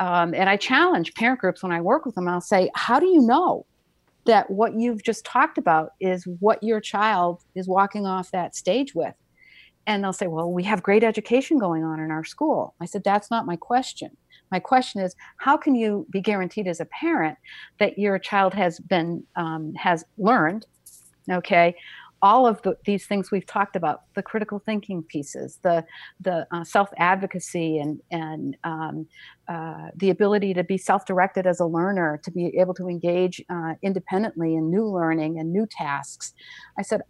um, 0.00 0.34
and 0.34 0.48
I 0.48 0.56
challenge 0.56 1.14
parent 1.14 1.40
groups 1.40 1.62
when 1.62 1.72
I 1.72 1.80
work 1.80 2.06
with 2.06 2.14
them. 2.14 2.28
I'll 2.28 2.40
say, 2.40 2.70
"How 2.74 3.00
do 3.00 3.06
you 3.06 3.20
know 3.20 3.66
that 4.24 4.50
what 4.50 4.74
you've 4.74 5.02
just 5.02 5.24
talked 5.24 5.58
about 5.58 5.92
is 6.00 6.26
what 6.40 6.62
your 6.62 6.80
child 6.80 7.42
is 7.54 7.68
walking 7.68 8.06
off 8.06 8.30
that 8.30 8.54
stage 8.54 8.94
with?" 8.94 9.14
And 9.86 10.02
they'll 10.02 10.12
say, 10.12 10.26
"Well, 10.26 10.52
we 10.52 10.64
have 10.64 10.82
great 10.82 11.04
education 11.04 11.58
going 11.58 11.84
on 11.84 12.00
in 12.00 12.10
our 12.10 12.24
school." 12.24 12.74
I 12.80 12.86
said, 12.86 13.04
"That's 13.04 13.30
not 13.30 13.46
my 13.46 13.56
question. 13.56 14.16
My 14.50 14.58
question 14.58 15.00
is, 15.00 15.14
how 15.36 15.56
can 15.56 15.74
you 15.74 16.06
be 16.10 16.20
guaranteed 16.20 16.66
as 16.66 16.80
a 16.80 16.86
parent 16.86 17.36
that 17.78 17.98
your 17.98 18.18
child 18.18 18.54
has 18.54 18.80
been 18.80 19.24
um, 19.36 19.74
has 19.74 20.04
learned, 20.16 20.66
okay, 21.30 21.74
all 22.22 22.46
of 22.46 22.60
the, 22.62 22.76
these 22.84 23.06
things 23.06 23.30
we've 23.30 23.46
talked 23.46 23.76
about 23.76 24.02
the 24.14 24.22
critical 24.22 24.58
thinking 24.58 25.02
pieces 25.02 25.58
the 25.62 25.84
the 26.20 26.46
uh, 26.52 26.64
self 26.64 26.88
advocacy 26.98 27.78
and 27.78 28.00
and 28.10 28.56
um, 28.64 29.06
uh, 29.48 29.88
the 29.96 30.10
ability 30.10 30.54
to 30.54 30.64
be 30.64 30.76
self 30.76 31.06
directed 31.06 31.46
as 31.46 31.60
a 31.60 31.66
learner 31.66 32.20
to 32.24 32.30
be 32.30 32.56
able 32.58 32.74
to 32.74 32.88
engage 32.88 33.42
uh, 33.50 33.74
independently 33.82 34.54
in 34.54 34.70
new 34.70 34.86
learning 34.86 35.38
and 35.38 35.52
new 35.52 35.66
tasks. 35.70 36.32
I 36.78 36.82
said 36.82 37.02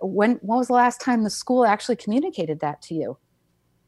when 0.00 0.32
when 0.42 0.58
was 0.58 0.68
the 0.68 0.74
last 0.74 1.00
time 1.00 1.24
the 1.24 1.30
school 1.30 1.64
actually 1.64 1.96
communicated 1.96 2.60
that 2.60 2.82
to 2.82 2.94
you? 2.94 3.18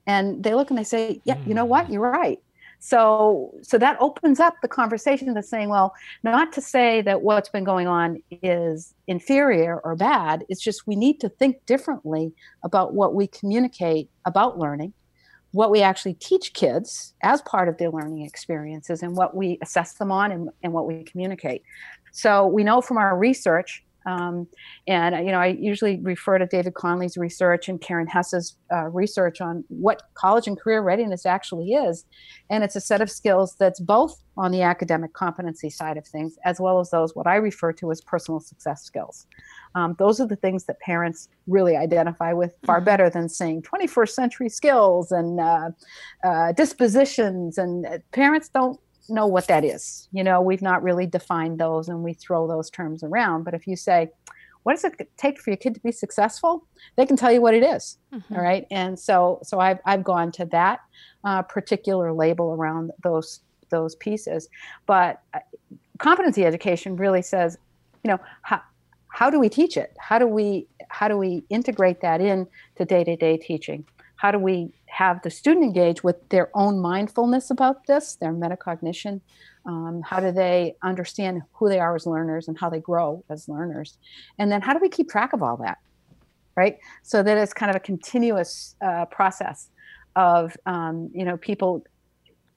And 0.06 0.42
they 0.42 0.54
look 0.54 0.70
and 0.70 0.78
they 0.78 0.84
say 0.84 1.20
yeah 1.24 1.38
you 1.46 1.54
know 1.54 1.64
what? 1.64 1.86
Hmm. 1.86 1.92
you're 1.92 2.02
right 2.02 2.40
so 2.80 3.52
so 3.62 3.76
that 3.78 3.96
opens 4.00 4.38
up 4.38 4.54
the 4.62 4.68
conversation 4.68 5.34
to 5.34 5.42
saying 5.42 5.68
well 5.68 5.94
not 6.22 6.52
to 6.52 6.60
say 6.60 7.02
that 7.02 7.22
what's 7.22 7.48
been 7.48 7.64
going 7.64 7.88
on 7.88 8.22
is 8.42 8.94
inferior 9.06 9.80
or 9.84 9.96
bad. 9.96 10.44
It's 10.48 10.62
just 10.62 10.86
we 10.86 10.94
need 10.94 11.20
to 11.20 11.28
think 11.28 11.64
differently 11.66 12.32
about 12.62 12.94
what 12.94 13.14
we 13.14 13.26
communicate 13.26 14.08
about 14.24 14.58
learning 14.58 14.92
what 15.52 15.70
we 15.70 15.80
actually 15.80 16.14
teach 16.14 16.52
kids 16.52 17.14
as 17.22 17.40
part 17.42 17.68
of 17.68 17.78
their 17.78 17.90
learning 17.90 18.22
experiences 18.22 19.02
and 19.02 19.16
what 19.16 19.34
we 19.34 19.58
assess 19.62 19.94
them 19.94 20.12
on 20.12 20.30
and, 20.30 20.50
and 20.62 20.72
what 20.72 20.86
we 20.86 21.02
communicate. 21.04 21.62
So 22.12 22.46
we 22.46 22.64
know 22.64 22.80
from 22.80 22.98
our 22.98 23.16
research 23.16 23.84
um, 24.08 24.46
and 24.86 25.26
you 25.26 25.32
know, 25.32 25.38
I 25.38 25.48
usually 25.48 26.00
refer 26.00 26.38
to 26.38 26.46
David 26.46 26.74
Conley's 26.74 27.18
research 27.18 27.68
and 27.68 27.80
Karin 27.80 28.06
Hess's 28.06 28.56
uh, 28.72 28.86
research 28.86 29.40
on 29.40 29.64
what 29.68 30.02
college 30.14 30.46
and 30.46 30.58
career 30.58 30.80
readiness 30.80 31.26
actually 31.26 31.72
is, 31.72 32.06
and 32.48 32.64
it's 32.64 32.74
a 32.74 32.80
set 32.80 33.02
of 33.02 33.10
skills 33.10 33.54
that's 33.58 33.80
both 33.80 34.22
on 34.38 34.50
the 34.50 34.62
academic 34.62 35.12
competency 35.12 35.68
side 35.68 35.96
of 35.96 36.06
things 36.06 36.38
as 36.44 36.60
well 36.60 36.80
as 36.80 36.90
those 36.90 37.14
what 37.14 37.26
I 37.26 37.36
refer 37.36 37.72
to 37.74 37.90
as 37.90 38.00
personal 38.00 38.40
success 38.40 38.82
skills. 38.82 39.26
Um, 39.74 39.94
those 39.98 40.20
are 40.20 40.26
the 40.26 40.36
things 40.36 40.64
that 40.64 40.80
parents 40.80 41.28
really 41.46 41.76
identify 41.76 42.32
with 42.32 42.54
far 42.64 42.76
mm-hmm. 42.76 42.86
better 42.86 43.10
than 43.10 43.28
saying 43.28 43.62
21st 43.62 44.10
century 44.10 44.48
skills 44.48 45.12
and 45.12 45.40
uh, 45.40 45.70
uh, 46.24 46.52
dispositions. 46.52 47.58
And 47.58 47.84
uh, 47.84 47.98
parents 48.12 48.48
don't 48.48 48.80
know 49.08 49.26
what 49.26 49.46
that 49.48 49.64
is. 49.64 50.08
You 50.12 50.24
know, 50.24 50.40
we've 50.40 50.62
not 50.62 50.82
really 50.82 51.06
defined 51.06 51.58
those 51.58 51.88
and 51.88 52.02
we 52.02 52.14
throw 52.14 52.46
those 52.46 52.70
terms 52.70 53.02
around. 53.02 53.44
But 53.44 53.54
if 53.54 53.66
you 53.66 53.76
say, 53.76 54.10
what 54.62 54.74
does 54.74 54.84
it 54.84 55.10
take 55.16 55.40
for 55.40 55.50
your 55.50 55.56
kid 55.56 55.74
to 55.74 55.80
be 55.80 55.92
successful? 55.92 56.66
They 56.96 57.06
can 57.06 57.16
tell 57.16 57.32
you 57.32 57.40
what 57.40 57.54
it 57.54 57.62
is, 57.62 57.98
mm-hmm. 58.12 58.34
all 58.34 58.42
right. 58.42 58.66
And 58.70 58.98
so, 58.98 59.40
so 59.42 59.60
I've 59.60 59.78
I've 59.86 60.04
gone 60.04 60.30
to 60.32 60.44
that 60.46 60.80
uh, 61.24 61.42
particular 61.42 62.12
label 62.12 62.52
around 62.52 62.90
those 63.02 63.40
those 63.70 63.94
pieces. 63.96 64.48
But 64.86 65.22
uh, 65.32 65.40
competency 65.98 66.44
education 66.44 66.96
really 66.96 67.22
says, 67.22 67.56
you 68.04 68.10
know, 68.10 68.18
how 68.42 68.60
how 69.08 69.30
do 69.30 69.40
we 69.40 69.48
teach 69.48 69.76
it? 69.76 69.96
How 69.98 70.18
do 70.18 70.26
we 70.26 70.66
how 70.88 71.08
do 71.08 71.16
we 71.16 71.44
integrate 71.48 72.00
that 72.02 72.20
in 72.20 72.46
to 72.76 72.84
day 72.84 73.04
to 73.04 73.16
day 73.16 73.36
teaching? 73.36 73.86
How 74.16 74.30
do 74.30 74.38
we 74.38 74.72
have 74.88 75.22
the 75.22 75.30
student 75.30 75.64
engage 75.64 76.02
with 76.02 76.28
their 76.28 76.50
own 76.54 76.78
mindfulness 76.78 77.50
about 77.50 77.86
this, 77.86 78.16
their 78.16 78.32
metacognition? 78.32 79.20
Um, 79.66 80.02
how 80.02 80.20
do 80.20 80.32
they 80.32 80.76
understand 80.82 81.42
who 81.52 81.68
they 81.68 81.78
are 81.78 81.94
as 81.94 82.06
learners 82.06 82.48
and 82.48 82.58
how 82.58 82.70
they 82.70 82.80
grow 82.80 83.22
as 83.28 83.48
learners? 83.48 83.98
And 84.38 84.50
then 84.50 84.62
how 84.62 84.72
do 84.72 84.78
we 84.80 84.88
keep 84.88 85.08
track 85.08 85.32
of 85.32 85.42
all 85.42 85.58
that? 85.58 85.78
Right? 86.56 86.78
So 87.02 87.22
that 87.22 87.38
it's 87.38 87.52
kind 87.52 87.70
of 87.70 87.76
a 87.76 87.80
continuous 87.80 88.74
uh, 88.80 89.04
process 89.06 89.70
of, 90.16 90.56
um, 90.66 91.10
you 91.14 91.24
know, 91.24 91.36
people 91.36 91.84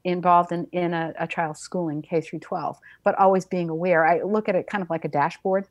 involved 0.04 0.52
in, 0.52 0.66
in 0.72 0.94
a, 0.94 1.14
a 1.20 1.28
child's 1.28 1.60
schooling, 1.60 2.02
K 2.02 2.22
through 2.22 2.40
12, 2.40 2.78
but 3.04 3.14
always 3.20 3.46
being 3.46 3.70
aware. 3.70 4.06
I 4.06 4.24
look 4.24 4.50
at 4.50 4.56
it 4.56 4.68
kind 4.68 4.82
of 4.82 4.90
like 4.90 5.06
a 5.06 5.10
dashboard. 5.10 5.68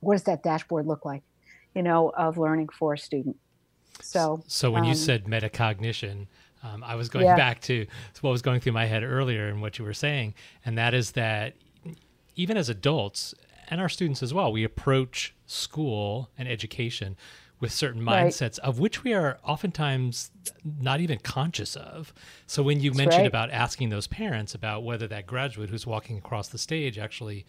What 0.00 0.14
does 0.14 0.22
that 0.24 0.42
dashboard 0.42 0.86
look 0.86 1.04
like, 1.04 1.22
you 1.74 1.82
know, 1.82 2.10
of 2.16 2.38
learning 2.38 2.68
for 2.68 2.94
a 2.94 2.98
student? 2.98 3.36
So, 4.02 4.42
so 4.46 4.70
when 4.70 4.82
um, 4.82 4.88
you 4.88 4.94
said 4.94 5.24
metacognition, 5.24 6.26
um, 6.62 6.84
I 6.84 6.94
was 6.94 7.08
going 7.08 7.26
yeah. 7.26 7.36
back 7.36 7.60
to 7.62 7.86
what 8.20 8.30
was 8.30 8.42
going 8.42 8.60
through 8.60 8.72
my 8.72 8.86
head 8.86 9.02
earlier 9.02 9.48
and 9.48 9.62
what 9.62 9.78
you 9.78 9.84
were 9.84 9.94
saying, 9.94 10.34
and 10.64 10.76
that 10.78 10.94
is 10.94 11.12
that 11.12 11.54
even 12.36 12.56
as 12.56 12.68
adults 12.68 13.34
and 13.68 13.80
our 13.80 13.88
students 13.88 14.22
as 14.22 14.34
well, 14.34 14.52
we 14.52 14.64
approach 14.64 15.34
school 15.46 16.30
and 16.36 16.48
education 16.48 17.16
with 17.60 17.72
certain 17.72 18.02
mindsets 18.02 18.58
right. 18.58 18.60
of 18.60 18.78
which 18.78 19.04
we 19.04 19.12
are 19.12 19.38
oftentimes 19.44 20.30
not 20.64 21.00
even 21.00 21.18
conscious 21.18 21.76
of. 21.76 22.12
So 22.46 22.62
when 22.62 22.80
you 22.80 22.90
That's 22.90 22.98
mentioned 22.98 23.22
right. 23.22 23.26
about 23.26 23.50
asking 23.50 23.90
those 23.90 24.06
parents 24.06 24.54
about 24.54 24.82
whether 24.82 25.06
that 25.08 25.26
graduate 25.26 25.70
who's 25.70 25.86
walking 25.86 26.16
across 26.16 26.48
the 26.48 26.58
stage 26.58 26.98
actually 26.98 27.44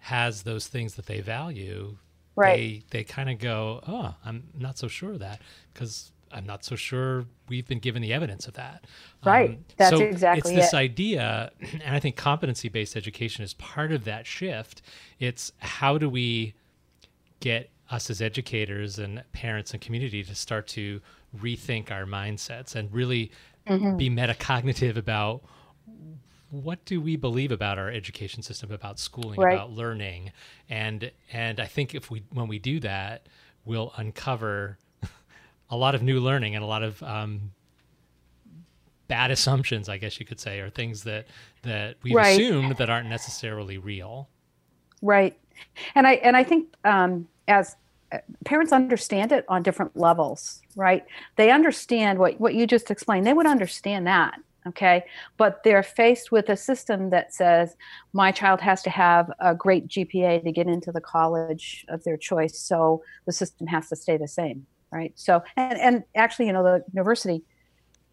has 0.00 0.42
those 0.42 0.66
things 0.66 0.94
that 0.94 1.06
they 1.06 1.20
value, 1.20 1.98
right. 2.38 2.56
they 2.90 2.98
they 2.98 3.04
kind 3.04 3.30
of 3.30 3.38
go, 3.38 3.82
"Oh, 3.86 4.14
I'm 4.24 4.44
not 4.56 4.78
so 4.78 4.88
sure 4.88 5.12
of 5.12 5.18
that," 5.20 5.40
because 5.72 6.12
I'm 6.32 6.46
not 6.46 6.64
so 6.64 6.76
sure 6.76 7.26
we've 7.48 7.66
been 7.66 7.78
given 7.78 8.02
the 8.02 8.12
evidence 8.12 8.46
of 8.46 8.54
that. 8.54 8.84
Right. 9.24 9.50
Um, 9.50 9.64
That's 9.76 9.96
so 9.96 10.02
exactly 10.02 10.54
it's 10.54 10.66
this 10.66 10.72
it. 10.72 10.76
idea, 10.76 11.52
and 11.84 11.94
I 11.94 12.00
think 12.00 12.16
competency 12.16 12.68
based 12.68 12.96
education 12.96 13.44
is 13.44 13.54
part 13.54 13.92
of 13.92 14.04
that 14.04 14.26
shift. 14.26 14.82
It's 15.18 15.52
how 15.58 15.98
do 15.98 16.08
we 16.08 16.54
get 17.40 17.70
us 17.90 18.10
as 18.10 18.20
educators 18.20 18.98
and 18.98 19.22
parents 19.32 19.72
and 19.72 19.80
community 19.80 20.22
to 20.22 20.34
start 20.34 20.66
to 20.68 21.00
rethink 21.38 21.90
our 21.90 22.04
mindsets 22.04 22.74
and 22.74 22.92
really 22.92 23.30
mm-hmm. 23.66 23.96
be 23.96 24.10
metacognitive 24.10 24.96
about 24.96 25.42
what 26.50 26.84
do 26.84 27.00
we 27.00 27.16
believe 27.16 27.52
about 27.52 27.78
our 27.78 27.90
education 27.90 28.42
system, 28.42 28.72
about 28.72 28.98
schooling, 28.98 29.40
right. 29.40 29.54
about 29.54 29.70
learning, 29.70 30.32
and 30.68 31.10
and 31.32 31.60
I 31.60 31.66
think 31.66 31.94
if 31.94 32.10
we 32.10 32.22
when 32.32 32.48
we 32.48 32.58
do 32.58 32.80
that, 32.80 33.26
we'll 33.64 33.92
uncover 33.96 34.78
a 35.70 35.76
lot 35.76 35.94
of 35.94 36.02
new 36.02 36.20
learning 36.20 36.54
and 36.54 36.64
a 36.64 36.66
lot 36.66 36.82
of 36.82 37.02
um, 37.02 37.52
bad 39.08 39.30
assumptions, 39.30 39.88
I 39.88 39.98
guess 39.98 40.18
you 40.18 40.26
could 40.26 40.40
say, 40.40 40.60
or 40.60 40.70
things 40.70 41.04
that 41.04 41.26
that 41.62 41.96
we've 42.02 42.14
right. 42.14 42.40
assumed 42.40 42.76
that 42.76 42.88
aren't 42.88 43.08
necessarily 43.08 43.76
real. 43.76 44.28
Right, 45.02 45.38
and 45.94 46.06
I 46.06 46.14
and 46.14 46.36
I 46.36 46.44
think 46.44 46.68
um, 46.84 47.28
as 47.46 47.76
uh, 48.10 48.18
parents 48.46 48.72
understand 48.72 49.32
it 49.32 49.44
on 49.48 49.62
different 49.62 49.94
levels, 49.98 50.62
right? 50.76 51.04
They 51.36 51.50
understand 51.50 52.18
what 52.18 52.40
what 52.40 52.54
you 52.54 52.66
just 52.66 52.90
explained. 52.90 53.26
They 53.26 53.34
would 53.34 53.46
understand 53.46 54.06
that 54.06 54.40
okay? 54.66 55.04
But 55.36 55.62
they're 55.64 55.82
faced 55.82 56.32
with 56.32 56.48
a 56.48 56.56
system 56.56 57.10
that 57.10 57.32
says 57.32 57.76
my 58.12 58.32
child 58.32 58.60
has 58.60 58.82
to 58.82 58.90
have 58.90 59.30
a 59.38 59.54
great 59.54 59.88
gpa 59.88 60.42
to 60.42 60.52
get 60.52 60.66
into 60.66 60.92
the 60.92 61.00
college 61.00 61.86
of 61.88 62.04
their 62.04 62.16
choice 62.16 62.58
so 62.58 63.02
the 63.26 63.32
system 63.32 63.66
has 63.66 63.88
to 63.88 63.96
stay 63.96 64.16
the 64.16 64.28
same 64.28 64.66
right? 64.90 65.12
So 65.16 65.42
and, 65.56 65.78
and 65.78 66.04
actually 66.14 66.46
you 66.46 66.52
know 66.52 66.62
the 66.62 66.84
university 66.92 67.42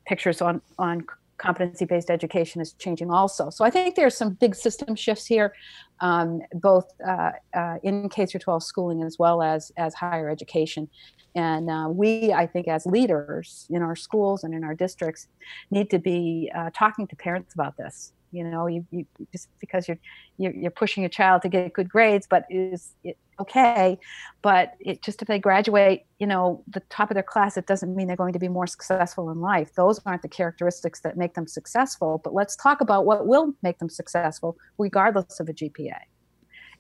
pictures 0.06 0.42
on 0.42 0.62
on 0.78 1.06
competency 1.38 1.86
based 1.86 2.10
education 2.10 2.62
is 2.62 2.74
changing 2.74 3.12
also 3.12 3.50
so 3.50 3.66
i 3.66 3.70
think 3.70 3.96
there's 3.96 4.16
some 4.16 4.34
big 4.34 4.56
system 4.56 4.96
shifts 4.96 5.26
here 5.26 5.54
um, 6.02 6.42
both 6.54 6.86
uh, 7.08 7.32
uh, 7.56 7.78
in 7.84 8.10
k 8.10 8.26
through 8.26 8.40
12 8.40 8.64
schooling 8.64 9.04
as 9.04 9.18
well 9.20 9.42
as 9.42 9.72
as 9.78 9.94
higher 9.94 10.30
education 10.30 10.90
and 11.36 11.70
uh, 11.70 11.88
we, 11.90 12.32
I 12.32 12.48
think, 12.48 12.68
as 12.68 12.86
leaders 12.86 13.68
in 13.70 13.82
our 13.82 13.96
schools 13.96 14.44
and 14.44 14.54
in 14.54 14.64
our 14.64 14.74
districts, 14.74 15.28
need 15.70 15.90
to 15.90 16.00
be 16.00 16.50
uh, 16.56 16.70
talking 16.74 17.08
to 17.08 17.16
parents 17.18 17.54
about 17.54 17.76
this. 17.76 18.14
You 18.36 18.44
know, 18.44 18.68
you, 18.68 18.86
you 18.92 19.06
just 19.32 19.50
because 19.60 19.88
you're, 19.88 19.98
you're, 20.38 20.54
you're 20.54 20.72
pushing 20.72 21.02
your 21.02 21.10
child 21.10 21.42
to 21.44 21.50
get 21.50 21.74
good 21.74 21.90
grades, 21.90 22.28
but 22.30 22.46
is 22.50 22.94
it 23.04 23.18
okay? 23.40 23.98
But 24.42 24.74
it 24.80 25.02
just 25.02 25.22
if 25.22 25.28
they 25.28 25.40
graduate, 25.40 26.06
you 26.20 26.28
know, 26.28 26.64
the 26.68 26.82
top 26.90 27.10
of 27.12 27.16
their 27.16 27.24
class, 27.24 27.58
it 27.58 27.68
doesn't 27.68 27.96
mean 27.96 28.08
they're 28.08 28.16
going 28.16 28.34
to 28.34 28.40
be 28.40 28.48
more 28.48 28.68
successful 28.68 29.30
in 29.30 29.40
life. 29.40 29.74
Those 29.76 30.00
aren't 30.06 30.22
the 30.22 30.28
characteristics 30.28 31.00
that 31.02 31.18
make 31.18 31.34
them 31.34 31.48
successful. 31.48 32.22
But 32.24 32.34
let's 32.34 32.56
talk 32.56 32.82
about 32.82 33.06
what 33.06 33.28
will 33.28 33.54
make 33.64 33.80
them 33.80 33.90
successful, 33.90 34.58
regardless 34.78 35.40
of 35.40 35.50
a 35.50 35.54
GPA 35.54 36.00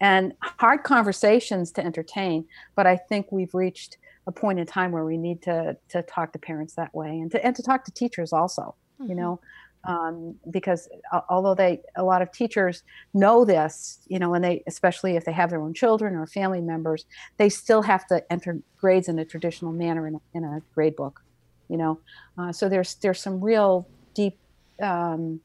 and 0.02 0.34
hard 0.42 0.84
conversations 0.84 1.72
to 1.72 1.86
entertain. 1.86 2.46
But 2.76 2.88
I 2.88 2.98
think 2.98 3.32
we've 3.32 3.54
reached 3.54 3.98
a 4.28 4.32
point 4.32 4.60
in 4.60 4.66
time 4.66 4.92
where 4.92 5.06
we 5.06 5.18
need 5.18 5.42
to 5.44 5.78
to 5.90 6.02
talk 6.04 6.34
to 6.34 6.40
parents 6.40 6.74
that 6.76 6.94
way 6.94 7.10
and 7.10 7.32
to 7.32 7.46
and 7.46 7.56
to 7.56 7.64
talk 7.64 7.86
to 7.86 7.92
teachers 7.92 8.34
also 8.34 8.76
mm-hmm. 9.00 9.10
you 9.10 9.16
know 9.16 9.40
um, 9.86 10.36
because 10.50 10.90
although 11.30 11.54
they 11.54 11.82
a 11.96 12.04
lot 12.04 12.22
of 12.22 12.32
teachers 12.32 12.84
know 13.14 13.46
this 13.46 14.00
you 14.08 14.20
know 14.20 14.34
and 14.34 14.44
they 14.44 14.64
especially 14.68 15.16
if 15.16 15.26
they 15.26 15.32
have 15.32 15.50
their 15.50 15.62
own 15.62 15.74
children 15.74 16.16
or 16.16 16.26
family 16.26 16.62
members 16.62 17.06
they 17.38 17.50
still 17.50 17.82
have 17.82 18.06
to 18.08 18.24
enter 18.32 18.60
grades 18.78 19.08
in 19.08 19.20
a 19.20 19.26
traditional 19.26 19.72
manner 19.72 20.08
in 20.08 20.16
a, 20.16 20.22
in 20.34 20.44
a 20.44 20.62
grade 20.74 20.96
book 20.96 21.24
you 21.70 21.78
know 21.78 22.00
uh, 22.38 22.52
so 22.52 22.68
there's 22.70 22.96
there's 22.96 23.20
some 23.20 23.40
real 23.42 23.88
deep 24.14 24.38
um, 24.82 25.40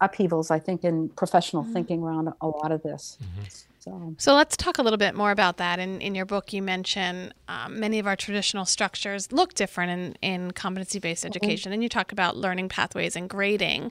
upheavals 0.00 0.50
i 0.50 0.58
think 0.58 0.84
in 0.84 1.08
professional 1.10 1.62
mm-hmm. 1.62 1.72
thinking 1.72 2.02
around 2.02 2.32
a 2.40 2.46
lot 2.46 2.72
of 2.72 2.82
this 2.82 3.18
mm-hmm. 3.22 3.69
So, 3.80 4.14
so 4.18 4.34
let's 4.34 4.58
talk 4.58 4.76
a 4.76 4.82
little 4.82 4.98
bit 4.98 5.14
more 5.14 5.30
about 5.30 5.56
that. 5.56 5.78
In, 5.78 6.02
in 6.02 6.14
your 6.14 6.26
book, 6.26 6.52
you 6.52 6.60
mention 6.60 7.32
um, 7.48 7.80
many 7.80 7.98
of 7.98 8.06
our 8.06 8.14
traditional 8.14 8.66
structures 8.66 9.32
look 9.32 9.54
different 9.54 10.18
in, 10.22 10.34
in 10.34 10.50
competency 10.50 10.98
based 10.98 11.24
mm-hmm. 11.24 11.28
education, 11.28 11.72
and 11.72 11.82
you 11.82 11.88
talk 11.88 12.12
about 12.12 12.36
learning 12.36 12.68
pathways 12.68 13.16
and 13.16 13.28
grading. 13.28 13.90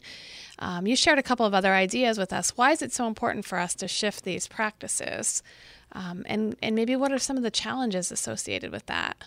Um, 0.59 0.85
you 0.85 0.95
shared 0.95 1.17
a 1.17 1.23
couple 1.23 1.45
of 1.45 1.55
other 1.55 1.73
ideas 1.73 2.19
with 2.19 2.31
us. 2.31 2.55
Why 2.55 2.71
is 2.71 2.83
it 2.83 2.93
so 2.93 3.07
important 3.07 3.45
for 3.45 3.57
us 3.57 3.73
to 3.75 3.87
shift 3.87 4.25
these 4.25 4.47
practices? 4.47 5.41
Um, 5.93 6.23
and 6.27 6.55
and 6.61 6.75
maybe 6.75 6.95
what 6.95 7.11
are 7.11 7.17
some 7.17 7.35
of 7.35 7.41
the 7.41 7.49
challenges 7.49 8.11
associated 8.11 8.71
with 8.71 8.85
that? 8.85 9.17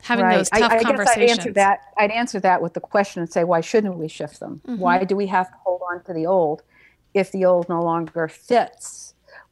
Having 0.00 0.24
right. 0.24 0.36
those 0.38 0.48
tough 0.48 0.72
I, 0.72 0.78
I 0.78 0.82
conversations. 0.82 1.16
Guess 1.16 1.28
I'd 1.28 1.40
answer 1.40 1.52
that. 1.52 1.80
I'd 1.98 2.10
answer 2.10 2.40
that 2.40 2.62
with 2.62 2.72
the 2.72 2.80
question 2.80 3.20
and 3.20 3.30
say, 3.30 3.44
why 3.44 3.60
shouldn't 3.60 3.98
we 3.98 4.08
shift 4.08 4.40
them? 4.40 4.62
Mm-hmm. 4.66 4.80
Why 4.80 5.04
do 5.04 5.14
we 5.14 5.26
have 5.26 5.50
to 5.50 5.56
hold 5.62 5.82
on 5.92 6.02
to 6.04 6.14
the 6.14 6.24
old 6.24 6.62
if 7.12 7.30
the 7.32 7.44
old 7.44 7.68
no 7.68 7.82
longer 7.82 8.28
fits 8.28 9.03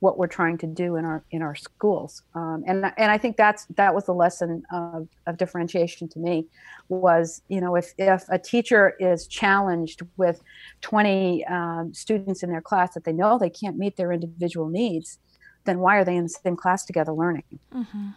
what 0.02 0.18
we're 0.18 0.26
trying 0.26 0.58
to 0.58 0.66
do 0.66 0.96
in 0.96 1.04
our 1.04 1.24
in 1.30 1.42
our 1.42 1.54
schools? 1.54 2.22
Um, 2.34 2.64
and 2.66 2.92
and 2.96 3.10
I 3.10 3.18
think 3.18 3.36
that's 3.36 3.66
that 3.76 3.94
was 3.94 4.04
the 4.06 4.14
lesson 4.14 4.62
of, 4.72 5.08
of 5.26 5.36
differentiation 5.36 6.08
to 6.08 6.18
me 6.18 6.46
was 6.88 7.42
you 7.48 7.60
know 7.60 7.76
if 7.76 7.92
if 7.98 8.24
a 8.28 8.38
teacher 8.38 8.94
is 8.98 9.26
challenged 9.26 10.02
with 10.16 10.42
20 10.80 11.44
um, 11.46 11.94
students 11.94 12.42
in 12.42 12.50
their 12.50 12.60
class 12.60 12.94
that 12.94 13.04
they 13.04 13.12
know 13.12 13.38
they 13.38 13.50
can't 13.50 13.78
meet 13.78 13.96
their 13.96 14.12
individual 14.12 14.68
needs 14.68 15.18
then 15.64 15.78
why 15.78 15.96
are 15.96 16.04
they 16.04 16.16
in 16.16 16.24
the 16.24 16.28
same 16.28 16.56
class 16.56 16.84
together 16.84 17.12
learning? 17.12 17.44
Mm-hmm. 17.74 18.08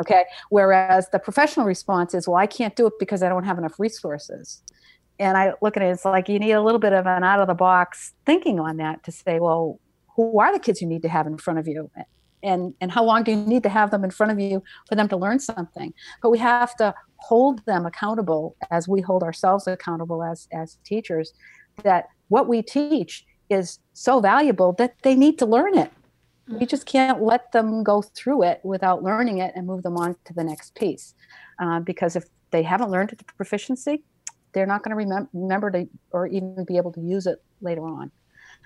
Okay. 0.00 0.24
Whereas 0.48 1.08
the 1.10 1.18
professional 1.18 1.66
response 1.66 2.14
is, 2.14 2.26
well, 2.26 2.36
I 2.36 2.46
can't 2.46 2.74
do 2.74 2.86
it 2.86 2.94
because 2.98 3.22
I 3.22 3.28
don't 3.28 3.44
have 3.44 3.58
enough 3.58 3.78
resources. 3.78 4.62
And 5.18 5.36
I 5.36 5.52
look 5.60 5.76
at 5.76 5.82
it, 5.82 5.90
it's 5.90 6.04
like 6.04 6.28
you 6.28 6.38
need 6.38 6.52
a 6.52 6.62
little 6.62 6.78
bit 6.78 6.94
of 6.94 7.06
an 7.06 7.22
out 7.22 7.40
of 7.40 7.46
the 7.46 7.54
box 7.54 8.14
thinking 8.24 8.58
on 8.58 8.78
that 8.78 9.04
to 9.04 9.12
say, 9.12 9.38
well, 9.38 9.78
who 10.24 10.38
are 10.38 10.52
the 10.52 10.58
kids 10.58 10.80
you 10.80 10.88
need 10.88 11.02
to 11.02 11.08
have 11.08 11.26
in 11.26 11.38
front 11.38 11.58
of 11.58 11.68
you? 11.68 11.90
And, 12.42 12.74
and 12.80 12.90
how 12.90 13.04
long 13.04 13.22
do 13.22 13.32
you 13.32 13.36
need 13.36 13.62
to 13.64 13.68
have 13.68 13.90
them 13.90 14.02
in 14.02 14.10
front 14.10 14.32
of 14.32 14.40
you 14.40 14.62
for 14.88 14.94
them 14.94 15.08
to 15.08 15.16
learn 15.16 15.38
something? 15.38 15.92
But 16.22 16.30
we 16.30 16.38
have 16.38 16.74
to 16.76 16.94
hold 17.16 17.64
them 17.66 17.84
accountable 17.84 18.56
as 18.70 18.88
we 18.88 19.02
hold 19.02 19.22
ourselves 19.22 19.66
accountable 19.66 20.22
as, 20.22 20.48
as 20.52 20.78
teachers 20.84 21.32
that 21.82 22.08
what 22.28 22.48
we 22.48 22.62
teach 22.62 23.26
is 23.50 23.78
so 23.92 24.20
valuable 24.20 24.72
that 24.74 24.94
they 25.02 25.14
need 25.14 25.38
to 25.38 25.46
learn 25.46 25.76
it 25.76 25.90
we 26.50 26.66
just 26.66 26.86
can't 26.86 27.22
let 27.22 27.52
them 27.52 27.82
go 27.82 28.02
through 28.02 28.42
it 28.42 28.60
without 28.64 29.02
learning 29.02 29.38
it 29.38 29.52
and 29.54 29.66
move 29.66 29.82
them 29.82 29.96
on 29.96 30.16
to 30.24 30.34
the 30.34 30.42
next 30.42 30.74
piece. 30.74 31.14
Uh, 31.60 31.80
because 31.80 32.16
if 32.16 32.24
they 32.50 32.62
haven't 32.62 32.90
learned 32.90 33.10
the 33.10 33.24
proficiency, 33.36 34.02
they're 34.52 34.66
not 34.66 34.82
going 34.82 34.96
to 34.96 35.04
remem- 35.04 35.28
remember 35.32 35.70
to 35.70 35.88
or 36.10 36.26
even 36.26 36.64
be 36.66 36.76
able 36.76 36.92
to 36.92 37.00
use 37.00 37.26
it 37.26 37.40
later 37.60 37.82
on. 37.82 38.10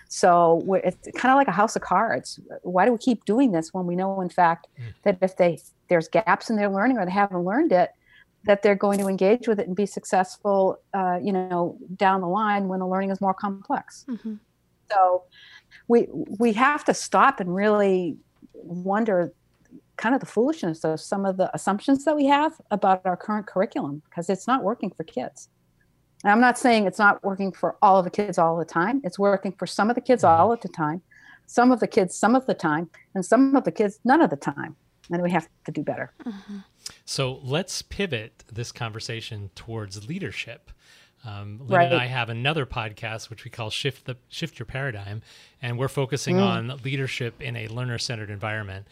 So 0.09 0.65
it's 0.85 1.09
kind 1.17 1.33
of 1.33 1.37
like 1.37 1.49
a 1.49 1.53
house 1.53 1.77
of 1.77 1.83
cards. 1.83 2.41
Why 2.63 2.85
do 2.85 2.93
we 2.93 2.99
keep 2.99 3.25
doing 3.25 3.53
this 3.53 3.73
when 3.73 3.87
we 3.87 3.97
know, 3.97 4.21
in 4.21 4.29
fact, 4.29 4.69
mm. 4.79 4.93
that 5.03 5.19
if 5.21 5.37
they 5.37 5.59
there's 5.89 6.09
gaps 6.09 6.51
in 6.51 6.57
their 6.57 6.71
learning 6.71 6.99
or 6.99 7.05
they 7.05 7.13
haven't 7.13 7.45
learned 7.45 7.73
it, 7.73 7.91
that 8.45 8.63
they're 8.63 8.75
going 8.75 8.99
to 8.99 9.07
engage 9.07 9.49
with 9.49 9.59
it 9.59 9.67
and 9.67 9.77
be 9.77 9.87
successful, 9.87 10.79
uh, 10.93 11.19
you 11.23 11.33
know, 11.33 11.79
down 11.97 12.21
the 12.21 12.29
line 12.29 12.69
when 12.69 12.79
the 12.81 12.87
learning 12.87 13.11
is 13.11 13.21
more 13.21 13.35
complex. 13.35 14.05
Mm-hmm. 14.09 14.35
So 14.91 15.25
we 15.89 16.09
we 16.39 16.53
have 16.53 16.85
to 16.85 16.95
stop 16.95 17.41
and 17.41 17.55
really 17.55 18.17
wonder 18.53 19.33
kind 19.97 20.15
of 20.15 20.21
the 20.21 20.27
foolishness 20.27 20.85
of 20.85 21.01
some 21.01 21.25
of 21.25 21.37
the 21.37 21.55
assumptions 21.55 22.05
that 22.05 22.17
we 22.17 22.27
have 22.27 22.53
about 22.71 23.03
our 23.05 23.17
current 23.17 23.47
curriculum 23.47 24.03
because 24.09 24.29
it's 24.29 24.47
not 24.47 24.63
working 24.63 24.91
for 24.91 25.05
kids. 25.05 25.49
And 26.25 26.33
I'm 26.33 26.41
not 26.41 26.59
saying 26.59 26.87
it's 26.87 26.99
not 26.99 27.23
working 27.23 27.53
for 27.53 27.77
all 27.83 27.99
of 27.99 28.05
the 28.05 28.11
kids 28.11 28.39
all 28.39 28.57
the 28.57 28.65
time. 28.65 29.03
It's 29.05 29.19
working 29.19 29.53
for 29.53 29.67
some 29.67 29.91
of 29.91 29.95
the 29.95 30.01
kids 30.01 30.25
all 30.25 30.53
at 30.55 30.63
the 30.63 30.69
time, 30.69 31.03
some 31.47 31.71
of 31.71 31.81
the 31.81 31.87
kids 31.87 32.17
some 32.17 32.35
of 32.35 32.47
the 32.47 32.55
time, 32.55 32.89
and 33.15 33.25
some 33.25 33.55
of 33.55 33.65
the 33.65 33.71
kids 33.71 34.01
none 34.05 34.23
of 34.23 34.31
the 34.31 34.37
time. 34.37 34.75
And 35.13 35.23
we 35.23 35.31
have 35.31 35.49
to 35.67 35.71
do 35.71 35.83
better. 35.83 36.15
Mm-hmm. 36.25 36.59
So 37.05 37.41
let's 37.43 37.83
pivot 37.83 38.43
this 38.51 38.73
conversation 38.73 39.51
towards 39.55 40.09
leadership. 40.09 40.71
Um, 41.27 41.59
Lynn 41.61 41.79
right. 41.79 41.93
and 41.93 42.01
I 42.01 42.07
have 42.07 42.31
another 42.31 42.65
podcast 42.67 43.29
which 43.29 43.45
we 43.45 43.51
call 43.51 43.69
Shift 43.71 44.07
the 44.07 44.17
Shift 44.29 44.59
Your 44.59 44.67
Paradigm, 44.67 45.23
and 45.61 45.79
we're 45.79 45.89
focusing 45.89 46.37
mm. 46.37 46.47
on 46.47 46.81
leadership 46.85 47.41
in 47.41 47.57
a 47.57 47.69
learner-centered 47.69 48.31
environment. 48.31 48.87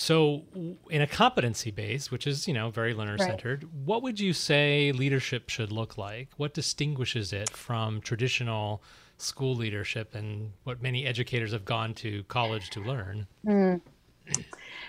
So, 0.00 0.44
in 0.90 1.02
a 1.02 1.08
competency 1.08 1.72
base, 1.72 2.12
which 2.12 2.28
is 2.28 2.46
you 2.46 2.54
know 2.54 2.70
very 2.70 2.94
learner-centered, 2.94 3.64
right. 3.64 3.72
what 3.84 4.04
would 4.04 4.20
you 4.20 4.32
say 4.32 4.92
leadership 4.92 5.50
should 5.50 5.72
look 5.72 5.98
like? 5.98 6.28
What 6.36 6.54
distinguishes 6.54 7.32
it 7.32 7.50
from 7.50 8.00
traditional 8.00 8.80
school 9.16 9.56
leadership 9.56 10.14
and 10.14 10.52
what 10.62 10.80
many 10.80 11.04
educators 11.04 11.50
have 11.50 11.64
gone 11.64 11.94
to 11.94 12.22
college 12.28 12.70
to 12.70 12.80
learn? 12.80 13.26
Mm. 13.44 13.80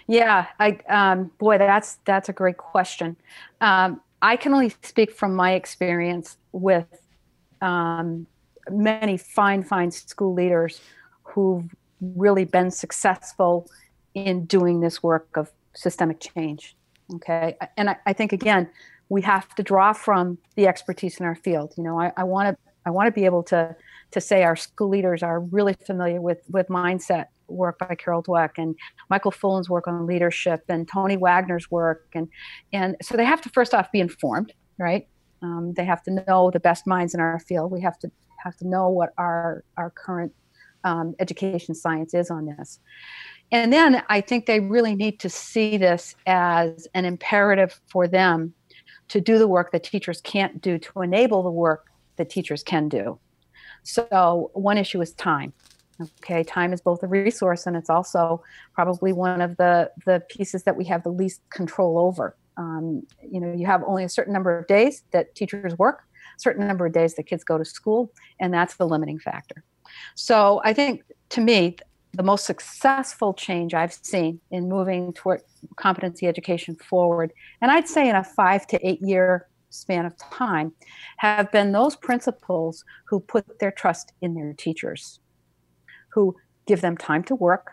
Yeah, 0.05 0.45
I 0.59 0.77
um, 0.87 1.31
boy, 1.39 1.57
that's 1.57 1.97
that's 2.05 2.29
a 2.29 2.33
great 2.33 2.57
question. 2.57 3.17
Um, 3.61 4.01
I 4.21 4.35
can 4.35 4.53
only 4.53 4.71
speak 4.83 5.11
from 5.11 5.33
my 5.33 5.53
experience 5.53 6.37
with 6.51 6.85
um, 7.63 8.27
many 8.69 9.17
fine, 9.17 9.63
fine 9.63 9.89
school 9.89 10.35
leaders 10.35 10.79
who've 11.23 11.65
really 11.99 12.45
been 12.45 12.69
successful 12.69 13.67
in 14.13 14.45
doing 14.45 14.81
this 14.81 15.01
work 15.03 15.35
of 15.35 15.51
systemic 15.73 16.19
change. 16.19 16.75
Okay. 17.15 17.57
And 17.77 17.91
I, 17.91 17.97
I 18.05 18.13
think, 18.13 18.33
again, 18.33 18.69
we 19.09 19.21
have 19.23 19.53
to 19.55 19.63
draw 19.63 19.93
from 19.93 20.37
the 20.55 20.67
expertise 20.67 21.19
in 21.19 21.25
our 21.25 21.35
field. 21.35 21.73
You 21.77 21.83
know, 21.83 21.99
I 21.99 22.23
want 22.23 22.49
to 22.49 22.71
I 22.85 22.91
want 22.91 23.07
to 23.07 23.11
be 23.11 23.25
able 23.25 23.43
to 23.43 23.75
to 24.11 24.21
say 24.21 24.43
our 24.43 24.55
school 24.55 24.89
leaders 24.89 25.21
are 25.21 25.39
really 25.39 25.73
familiar 25.85 26.21
with 26.21 26.41
with 26.49 26.67
mindset 26.67 27.25
work 27.47 27.79
by 27.79 27.95
Carol 27.95 28.21
Dweck 28.21 28.51
and 28.57 28.75
Michael 29.09 29.31
Fullan's 29.31 29.69
work 29.69 29.87
on 29.87 30.05
leadership 30.05 30.63
and 30.69 30.87
Tony 30.87 31.17
Wagner's 31.17 31.69
work 31.71 32.07
and 32.13 32.27
and 32.71 32.95
so 33.01 33.17
they 33.17 33.25
have 33.25 33.41
to 33.41 33.49
first 33.49 33.73
off 33.73 33.91
be 33.91 33.99
informed, 33.99 34.53
right? 34.77 35.07
Um, 35.41 35.73
they 35.75 35.85
have 35.85 36.03
to 36.03 36.23
know 36.27 36.51
the 36.51 36.59
best 36.59 36.85
minds 36.85 37.13
in 37.13 37.19
our 37.19 37.39
field. 37.39 37.71
We 37.71 37.81
have 37.81 37.97
to 37.99 38.11
have 38.43 38.55
to 38.57 38.67
know 38.67 38.89
what 38.89 39.13
our 39.17 39.63
our 39.77 39.89
current 39.89 40.33
um, 40.83 41.15
education 41.19 41.75
science 41.75 42.13
is 42.13 42.29
on 42.29 42.45
this. 42.45 42.79
And 43.51 43.73
then 43.73 44.03
I 44.09 44.21
think 44.21 44.45
they 44.45 44.59
really 44.59 44.95
need 44.95 45.19
to 45.21 45.29
see 45.29 45.77
this 45.77 46.15
as 46.27 46.87
an 46.93 47.05
imperative 47.05 47.79
for 47.87 48.07
them 48.07 48.53
to 49.07 49.19
do 49.19 49.39
the 49.39 49.47
work 49.47 49.71
that 49.71 49.83
teachers 49.83 50.21
can't 50.21 50.61
do 50.61 50.77
to 50.77 51.01
enable 51.01 51.41
the 51.41 51.51
work 51.51 51.87
that 52.17 52.29
teachers 52.29 52.63
can 52.63 52.89
do. 52.89 53.19
So 53.83 54.51
one 54.53 54.77
issue 54.77 55.01
is 55.01 55.13
time. 55.13 55.53
Okay, 56.01 56.43
time 56.43 56.71
is 56.71 56.79
both 56.79 57.03
a 57.03 57.07
resource 57.07 57.65
and 57.65 57.75
it's 57.75 57.89
also 57.89 58.41
probably 58.73 59.11
one 59.11 59.41
of 59.41 59.57
the 59.57 59.91
the 60.05 60.21
pieces 60.29 60.63
that 60.63 60.77
we 60.77 60.85
have 60.85 61.03
the 61.03 61.09
least 61.09 61.41
control 61.49 61.97
over. 61.97 62.37
Um, 62.55 63.03
you 63.29 63.39
know, 63.41 63.53
you 63.53 63.65
have 63.65 63.83
only 63.85 64.03
a 64.03 64.09
certain 64.09 64.33
number 64.33 64.57
of 64.57 64.67
days 64.67 65.03
that 65.11 65.35
teachers 65.35 65.77
work, 65.77 66.03
a 66.37 66.39
certain 66.39 66.67
number 66.67 66.85
of 66.85 66.93
days 66.93 67.15
that 67.15 67.23
kids 67.23 67.43
go 67.43 67.57
to 67.57 67.65
school, 67.65 68.13
and 68.39 68.53
that's 68.53 68.75
the 68.75 68.87
limiting 68.87 69.19
factor. 69.19 69.63
So 70.15 70.61
I 70.63 70.73
think 70.73 71.03
to 71.29 71.41
me, 71.41 71.77
the 72.13 72.23
most 72.23 72.45
successful 72.45 73.33
change 73.33 73.73
I've 73.73 73.93
seen 73.93 74.39
in 74.51 74.67
moving 74.67 75.13
toward 75.13 75.41
competency 75.75 76.27
education 76.27 76.75
forward, 76.75 77.31
and 77.61 77.71
I'd 77.71 77.87
say 77.87 78.09
in 78.09 78.15
a 78.15 78.23
five 78.23 78.65
to 78.67 78.87
eight 78.87 79.01
year 79.01 79.47
span 79.69 80.05
of 80.05 80.17
time, 80.17 80.73
have 81.17 81.51
been 81.51 81.71
those 81.71 81.95
principals 81.95 82.83
who 83.07 83.19
put 83.19 83.59
their 83.59 83.71
trust 83.71 84.13
in 84.21 84.33
their 84.33 84.53
teachers 84.53 85.19
who 86.11 86.35
give 86.65 86.81
them 86.81 86.97
time 86.97 87.23
to 87.23 87.35
work, 87.35 87.71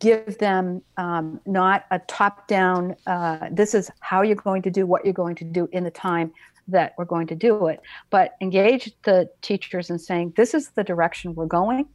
give 0.00 0.38
them 0.38 0.82
um, 0.96 1.40
not 1.46 1.84
a 1.90 1.98
top 2.00 2.46
down, 2.46 2.94
uh, 3.06 3.48
this 3.50 3.74
is 3.74 3.90
how 4.00 4.22
you're 4.22 4.36
going 4.36 4.62
to 4.62 4.70
do 4.70 4.86
what 4.86 5.04
you're 5.04 5.14
going 5.14 5.34
to 5.34 5.44
do 5.44 5.68
in 5.72 5.84
the 5.84 5.90
time 5.90 6.32
that 6.68 6.94
we're 6.96 7.04
going 7.04 7.26
to 7.26 7.34
do 7.34 7.66
it, 7.66 7.80
but 8.10 8.32
engage 8.40 8.92
the 9.04 9.28
teachers 9.42 9.90
in 9.90 9.98
saying, 9.98 10.32
this 10.36 10.54
is 10.54 10.70
the 10.70 10.84
direction 10.84 11.34
we're 11.34 11.46
going. 11.46 11.86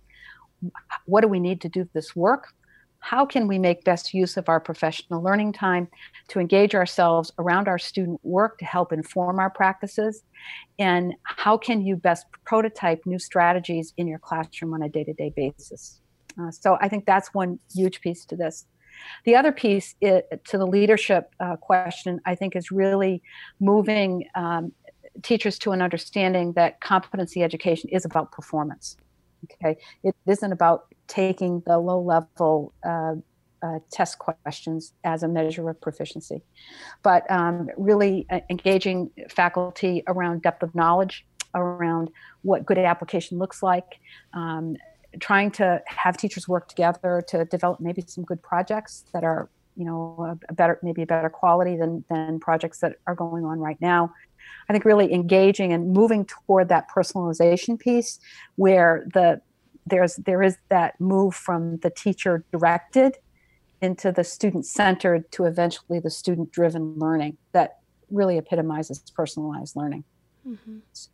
What 1.05 1.21
do 1.21 1.27
we 1.27 1.39
need 1.39 1.61
to 1.61 1.69
do 1.69 1.87
this 1.93 2.15
work? 2.15 2.53
How 2.99 3.25
can 3.25 3.47
we 3.47 3.57
make 3.57 3.83
best 3.83 4.13
use 4.13 4.35
of 4.35 4.49
our 4.49 4.59
professional 4.59 5.23
learning 5.23 5.53
time 5.53 5.87
to 6.29 6.39
engage 6.39 6.75
ourselves 6.75 7.31
around 7.39 7.67
our 7.67 7.79
student 7.79 8.19
work 8.23 8.57
to 8.59 8.65
help 8.65 8.91
inform 8.91 9.39
our 9.39 9.49
practices? 9.49 10.23
And 10.77 11.13
how 11.23 11.57
can 11.57 11.81
you 11.85 11.95
best 11.95 12.25
prototype 12.45 13.05
new 13.05 13.17
strategies 13.17 13.93
in 13.97 14.07
your 14.07 14.19
classroom 14.19 14.73
on 14.73 14.81
a 14.81 14.89
day 14.89 15.05
to 15.05 15.13
day 15.13 15.31
basis? 15.35 16.01
Uh, 16.39 16.51
so 16.51 16.77
I 16.81 16.89
think 16.89 17.05
that's 17.05 17.33
one 17.33 17.59
huge 17.73 18.01
piece 18.01 18.25
to 18.25 18.35
this. 18.35 18.65
The 19.23 19.35
other 19.35 19.53
piece 19.53 19.95
it, 20.01 20.41
to 20.45 20.57
the 20.57 20.67
leadership 20.67 21.33
uh, 21.39 21.55
question, 21.55 22.19
I 22.25 22.35
think, 22.35 22.55
is 22.55 22.69
really 22.69 23.21
moving 23.61 24.27
um, 24.35 24.73
teachers 25.23 25.57
to 25.59 25.71
an 25.71 25.81
understanding 25.81 26.53
that 26.53 26.81
competency 26.81 27.43
education 27.43 27.89
is 27.89 28.03
about 28.05 28.31
performance. 28.31 28.97
Okay, 29.45 29.77
it 30.03 30.15
isn't 30.27 30.51
about 30.51 30.85
taking 31.07 31.61
the 31.65 31.77
low 31.77 32.01
level 32.01 32.73
uh, 32.83 33.15
uh, 33.61 33.79
test 33.91 34.19
questions 34.19 34.93
as 35.03 35.23
a 35.23 35.27
measure 35.27 35.69
of 35.69 35.79
proficiency, 35.81 36.41
but 37.03 37.29
um, 37.31 37.69
really 37.77 38.25
uh, 38.29 38.39
engaging 38.49 39.09
faculty 39.29 40.03
around 40.07 40.41
depth 40.41 40.63
of 40.63 40.73
knowledge, 40.75 41.25
around 41.55 42.09
what 42.41 42.65
good 42.65 42.77
application 42.77 43.37
looks 43.37 43.61
like, 43.63 43.99
um, 44.33 44.75
trying 45.19 45.51
to 45.51 45.81
have 45.85 46.17
teachers 46.17 46.47
work 46.47 46.67
together 46.67 47.23
to 47.27 47.45
develop 47.45 47.79
maybe 47.79 48.03
some 48.07 48.23
good 48.23 48.41
projects 48.41 49.05
that 49.13 49.23
are 49.23 49.49
you 49.75 49.85
know 49.85 50.37
a, 50.49 50.53
better 50.53 50.77
maybe 50.83 51.01
a 51.01 51.05
better 51.05 51.29
quality 51.29 51.77
than 51.77 52.03
than 52.09 52.39
projects 52.39 52.79
that 52.79 52.93
are 53.07 53.15
going 53.15 53.45
on 53.45 53.59
right 53.59 53.79
now 53.79 54.13
i 54.69 54.73
think 54.73 54.85
really 54.85 55.13
engaging 55.13 55.73
and 55.73 55.91
moving 55.93 56.25
toward 56.25 56.69
that 56.69 56.89
personalization 56.89 57.77
piece 57.77 58.19
where 58.55 59.05
the 59.13 59.41
there's 59.85 60.15
there 60.17 60.43
is 60.43 60.57
that 60.69 60.99
move 60.99 61.33
from 61.33 61.77
the 61.77 61.89
teacher 61.89 62.43
directed 62.51 63.17
into 63.81 64.11
the 64.11 64.23
student 64.23 64.65
centered 64.65 65.31
to 65.31 65.45
eventually 65.45 65.99
the 65.99 66.09
student 66.09 66.51
driven 66.51 66.95
learning 66.97 67.37
that 67.53 67.79
really 68.11 68.37
epitomizes 68.37 68.99
personalized 69.15 69.75
learning. 69.75 70.03
Mm-hmm. 70.47 70.79
So, 70.93 71.11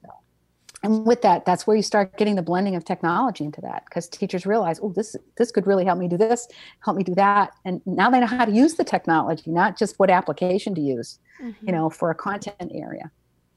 and 0.83 1.05
with 1.05 1.21
that, 1.21 1.45
that's 1.45 1.65
where 1.65 1.75
you 1.75 1.81
start 1.81 2.17
getting 2.17 2.35
the 2.35 2.41
blending 2.41 2.75
of 2.75 2.85
technology 2.85 3.43
into 3.43 3.61
that 3.61 3.85
because 3.85 4.07
teachers 4.07 4.45
realize, 4.45 4.79
oh, 4.81 4.89
this 4.89 5.15
this 5.37 5.51
could 5.51 5.67
really 5.67 5.85
help 5.85 5.97
me 5.97 6.07
do 6.07 6.17
this, 6.17 6.47
help 6.79 6.97
me 6.97 7.03
do 7.03 7.15
that, 7.15 7.51
and 7.65 7.81
now 7.85 8.09
they 8.09 8.19
know 8.19 8.25
how 8.25 8.45
to 8.45 8.51
use 8.51 8.75
the 8.75 8.83
technology, 8.83 9.49
not 9.49 9.77
just 9.77 9.97
what 9.99 10.09
application 10.09 10.75
to 10.75 10.81
use, 10.81 11.19
mm-hmm. 11.41 11.65
you 11.65 11.71
know, 11.71 11.89
for 11.89 12.11
a 12.11 12.15
content 12.15 12.71
area. 12.73 13.11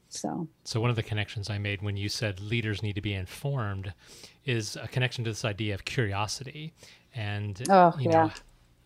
So, 0.09 0.47
so 0.63 0.81
one 0.81 0.89
of 0.89 0.95
the 0.95 1.03
connections 1.03 1.49
I 1.49 1.59
made 1.59 1.83
when 1.83 1.95
you 1.95 2.09
said 2.09 2.39
leaders 2.39 2.81
need 2.81 2.95
to 2.95 3.01
be 3.01 3.13
informed 3.13 3.93
is 4.45 4.75
a 4.75 4.87
connection 4.87 5.23
to 5.25 5.29
this 5.29 5.45
idea 5.45 5.75
of 5.75 5.85
curiosity, 5.85 6.73
and 7.13 7.61
oh, 7.69 7.93
you 7.99 8.09
yeah. 8.09 8.23
know, 8.23 8.31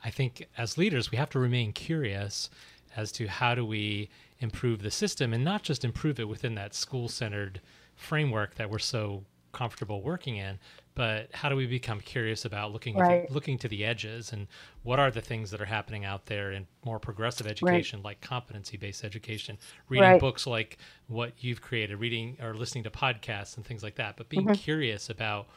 I 0.04 0.10
think 0.10 0.48
as 0.58 0.78
leaders 0.78 1.12
we 1.12 1.18
have 1.18 1.30
to 1.32 1.40
remain 1.40 1.72
curious 1.72 2.50
as 2.96 3.12
to 3.14 3.28
how 3.28 3.56
do 3.56 3.66
we 3.66 4.10
improve 4.40 4.82
the 4.82 4.92
system 4.92 5.34
and 5.34 5.44
not 5.44 5.64
just 5.64 5.86
improve 5.86 6.20
it 6.20 6.28
within 6.28 6.56
that 6.56 6.76
school 6.76 7.08
centered 7.08 7.62
framework 8.04 8.56
that 8.56 8.70
we're 8.70 8.80
so 8.80 9.24
comfortable 9.52 10.02
working 10.02 10.38
in 10.38 10.58
but 10.96 11.28
how 11.32 11.48
do 11.48 11.56
we 11.56 11.68
become 11.68 12.00
curious 12.00 12.44
about 12.44 12.72
looking 12.72 12.96
right. 12.98 13.30
looking 13.32 13.58
to 13.58 13.68
the 13.68 13.86
edges 13.86 14.34
and 14.34 14.48
what 14.82 15.00
are 15.00 15.12
the 15.12 15.22
things 15.22 15.52
that 15.52 15.62
are 15.62 15.66
happening 15.66 16.04
out 16.04 16.26
there 16.26 16.52
in 16.52 16.66
more 16.84 17.00
progressive 17.00 17.46
education 17.46 18.00
right. 18.00 18.06
like 18.06 18.22
competency 18.22 18.78
based 18.78 19.04
education 19.04 19.58
reading 19.90 20.10
right. 20.10 20.20
books 20.20 20.48
like 20.48 20.78
what 21.08 21.34
you've 21.40 21.62
created 21.62 22.00
reading 22.00 22.36
or 22.42 22.56
listening 22.56 22.84
to 22.84 22.90
podcasts 22.90 23.56
and 23.56 23.66
things 23.66 23.84
like 23.84 23.96
that 23.96 24.18
but 24.18 24.28
being 24.28 24.44
mm-hmm. 24.44 24.54
curious 24.54 25.10
about 25.10 25.48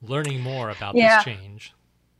learning 0.00 0.40
more 0.40 0.70
about 0.70 0.94
yeah. 0.94 1.16
this 1.16 1.24
change 1.24 1.74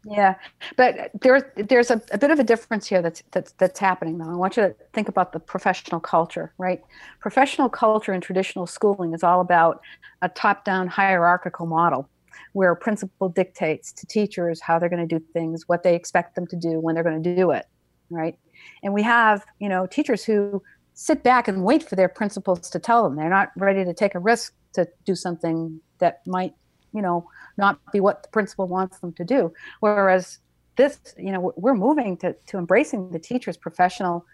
yeah, 0.08 0.36
but 0.76 1.10
there's 1.20 1.42
there's 1.56 1.90
a, 1.90 2.00
a, 2.12 2.18
bit 2.18 2.30
of 2.30 2.38
a 2.38 2.44
difference 2.44 2.86
here 2.86 3.02
that's 3.02 3.22
that's 3.32 3.52
that's 3.52 3.80
happening 3.80 4.18
though. 4.18 4.30
I 4.30 4.34
want 4.34 4.56
you 4.56 4.62
to 4.62 4.74
think 4.92 5.08
about 5.08 5.32
the 5.32 5.40
professional 5.40 6.00
culture, 6.00 6.52
right? 6.58 6.80
Professional 7.20 7.68
culture 7.68 8.12
in 8.12 8.20
traditional 8.20 8.66
schooling 8.66 9.14
is 9.14 9.22
all 9.22 9.40
about 9.40 9.80
a 10.22 10.28
top-down 10.28 10.86
hierarchical 10.86 11.66
model 11.66 12.08
where 12.52 12.72
a 12.72 12.76
principal 12.76 13.28
dictates 13.28 13.92
to 13.92 14.06
teachers 14.06 14.60
how 14.60 14.78
they're 14.78 14.88
going 14.88 15.06
to 15.06 15.18
do 15.18 15.22
things, 15.32 15.64
what 15.66 15.82
they 15.82 15.94
expect 15.94 16.34
them 16.34 16.46
to 16.46 16.56
do, 16.56 16.80
when 16.80 16.94
they're 16.94 17.04
going 17.04 17.22
to 17.22 17.36
do 17.36 17.50
it, 17.50 17.66
right? 18.08 18.38
And 18.82 18.94
we 18.94 19.02
have, 19.02 19.44
you 19.58 19.68
know, 19.68 19.86
teachers 19.86 20.24
who 20.24 20.62
sit 20.94 21.22
back 21.22 21.48
and 21.48 21.64
wait 21.64 21.82
for 21.82 21.96
their 21.96 22.08
principals 22.08 22.70
to 22.70 22.78
tell 22.78 23.04
them. 23.04 23.16
They're 23.16 23.28
not 23.28 23.50
ready 23.56 23.84
to 23.84 23.92
take 23.92 24.14
a 24.14 24.18
risk 24.18 24.54
to 24.72 24.88
do 25.04 25.14
something 25.14 25.80
that 25.98 26.26
might, 26.26 26.54
you 26.92 27.03
know, 27.03 27.29
not 27.57 27.79
be 27.92 28.01
what 28.01 28.22
the 28.22 28.29
principal 28.31 28.66
wants 28.66 28.99
them 28.99 29.12
to 29.14 29.25
do. 29.25 29.53
Whereas 29.81 30.38
this, 30.77 30.99
you 31.18 31.33
know, 31.33 31.53
we're 31.57 31.75
moving 31.75 32.16
to, 32.18 32.35
to 32.49 32.59
embracing 32.59 33.11
the 33.11 33.18
teacher's 33.18 33.57
professional 33.57 34.27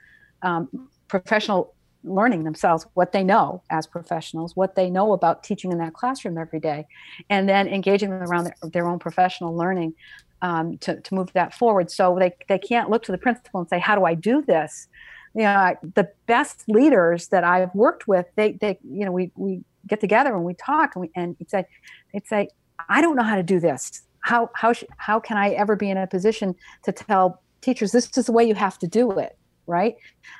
um, 0.42 0.88
professional 1.08 1.74
learning 2.04 2.44
themselves 2.44 2.86
what 2.94 3.12
they 3.12 3.22
know 3.22 3.62
as 3.70 3.86
professionals, 3.86 4.56
what 4.56 4.74
they 4.74 4.90
know 4.90 5.12
about 5.12 5.44
teaching 5.44 5.70
in 5.70 5.78
that 5.78 5.94
classroom 5.94 6.36
every 6.36 6.58
day, 6.58 6.86
and 7.30 7.48
then 7.48 7.68
engaging 7.68 8.10
them 8.10 8.22
around 8.22 8.44
their, 8.44 8.56
their 8.70 8.88
own 8.88 8.98
professional 8.98 9.56
learning 9.56 9.94
um, 10.42 10.76
to, 10.78 11.00
to 11.00 11.14
move 11.14 11.32
that 11.34 11.54
forward. 11.54 11.90
So 11.90 12.16
they, 12.18 12.34
they 12.48 12.58
can't 12.58 12.90
look 12.90 13.04
to 13.04 13.12
the 13.12 13.18
principal 13.18 13.60
and 13.60 13.68
say, 13.68 13.78
How 13.78 13.94
do 13.94 14.04
I 14.04 14.14
do 14.14 14.42
this? 14.42 14.88
You 15.34 15.42
know, 15.42 15.74
the 15.94 16.10
best 16.26 16.64
leaders 16.68 17.28
that 17.28 17.44
I've 17.44 17.74
worked 17.74 18.06
with, 18.06 18.26
they, 18.36 18.52
they 18.52 18.78
you 18.82 19.06
know, 19.06 19.12
we, 19.12 19.30
we 19.36 19.62
get 19.86 20.00
together 20.00 20.34
and 20.34 20.44
we 20.44 20.54
talk 20.54 20.94
and 20.94 21.02
we 21.02 21.10
and 21.14 21.36
it's 21.40 21.50
say, 21.50 21.64
they'd 22.12 22.26
say, 22.26 22.48
I 22.88 23.00
don't 23.00 23.16
know 23.16 23.22
how 23.22 23.36
to 23.36 23.42
do 23.42 23.60
this. 23.60 24.02
How 24.20 24.50
how 24.54 24.72
sh- 24.72 24.84
how 24.96 25.20
can 25.20 25.36
I 25.36 25.50
ever 25.50 25.76
be 25.76 25.90
in 25.90 25.96
a 25.96 26.06
position 26.06 26.54
to 26.84 26.92
tell 26.92 27.42
teachers 27.60 27.92
this 27.92 28.16
is 28.16 28.26
the 28.26 28.32
way 28.32 28.44
you 28.44 28.54
have 28.54 28.78
to 28.80 28.86
do 28.86 29.10
it? 29.12 29.36
Right? 29.66 29.94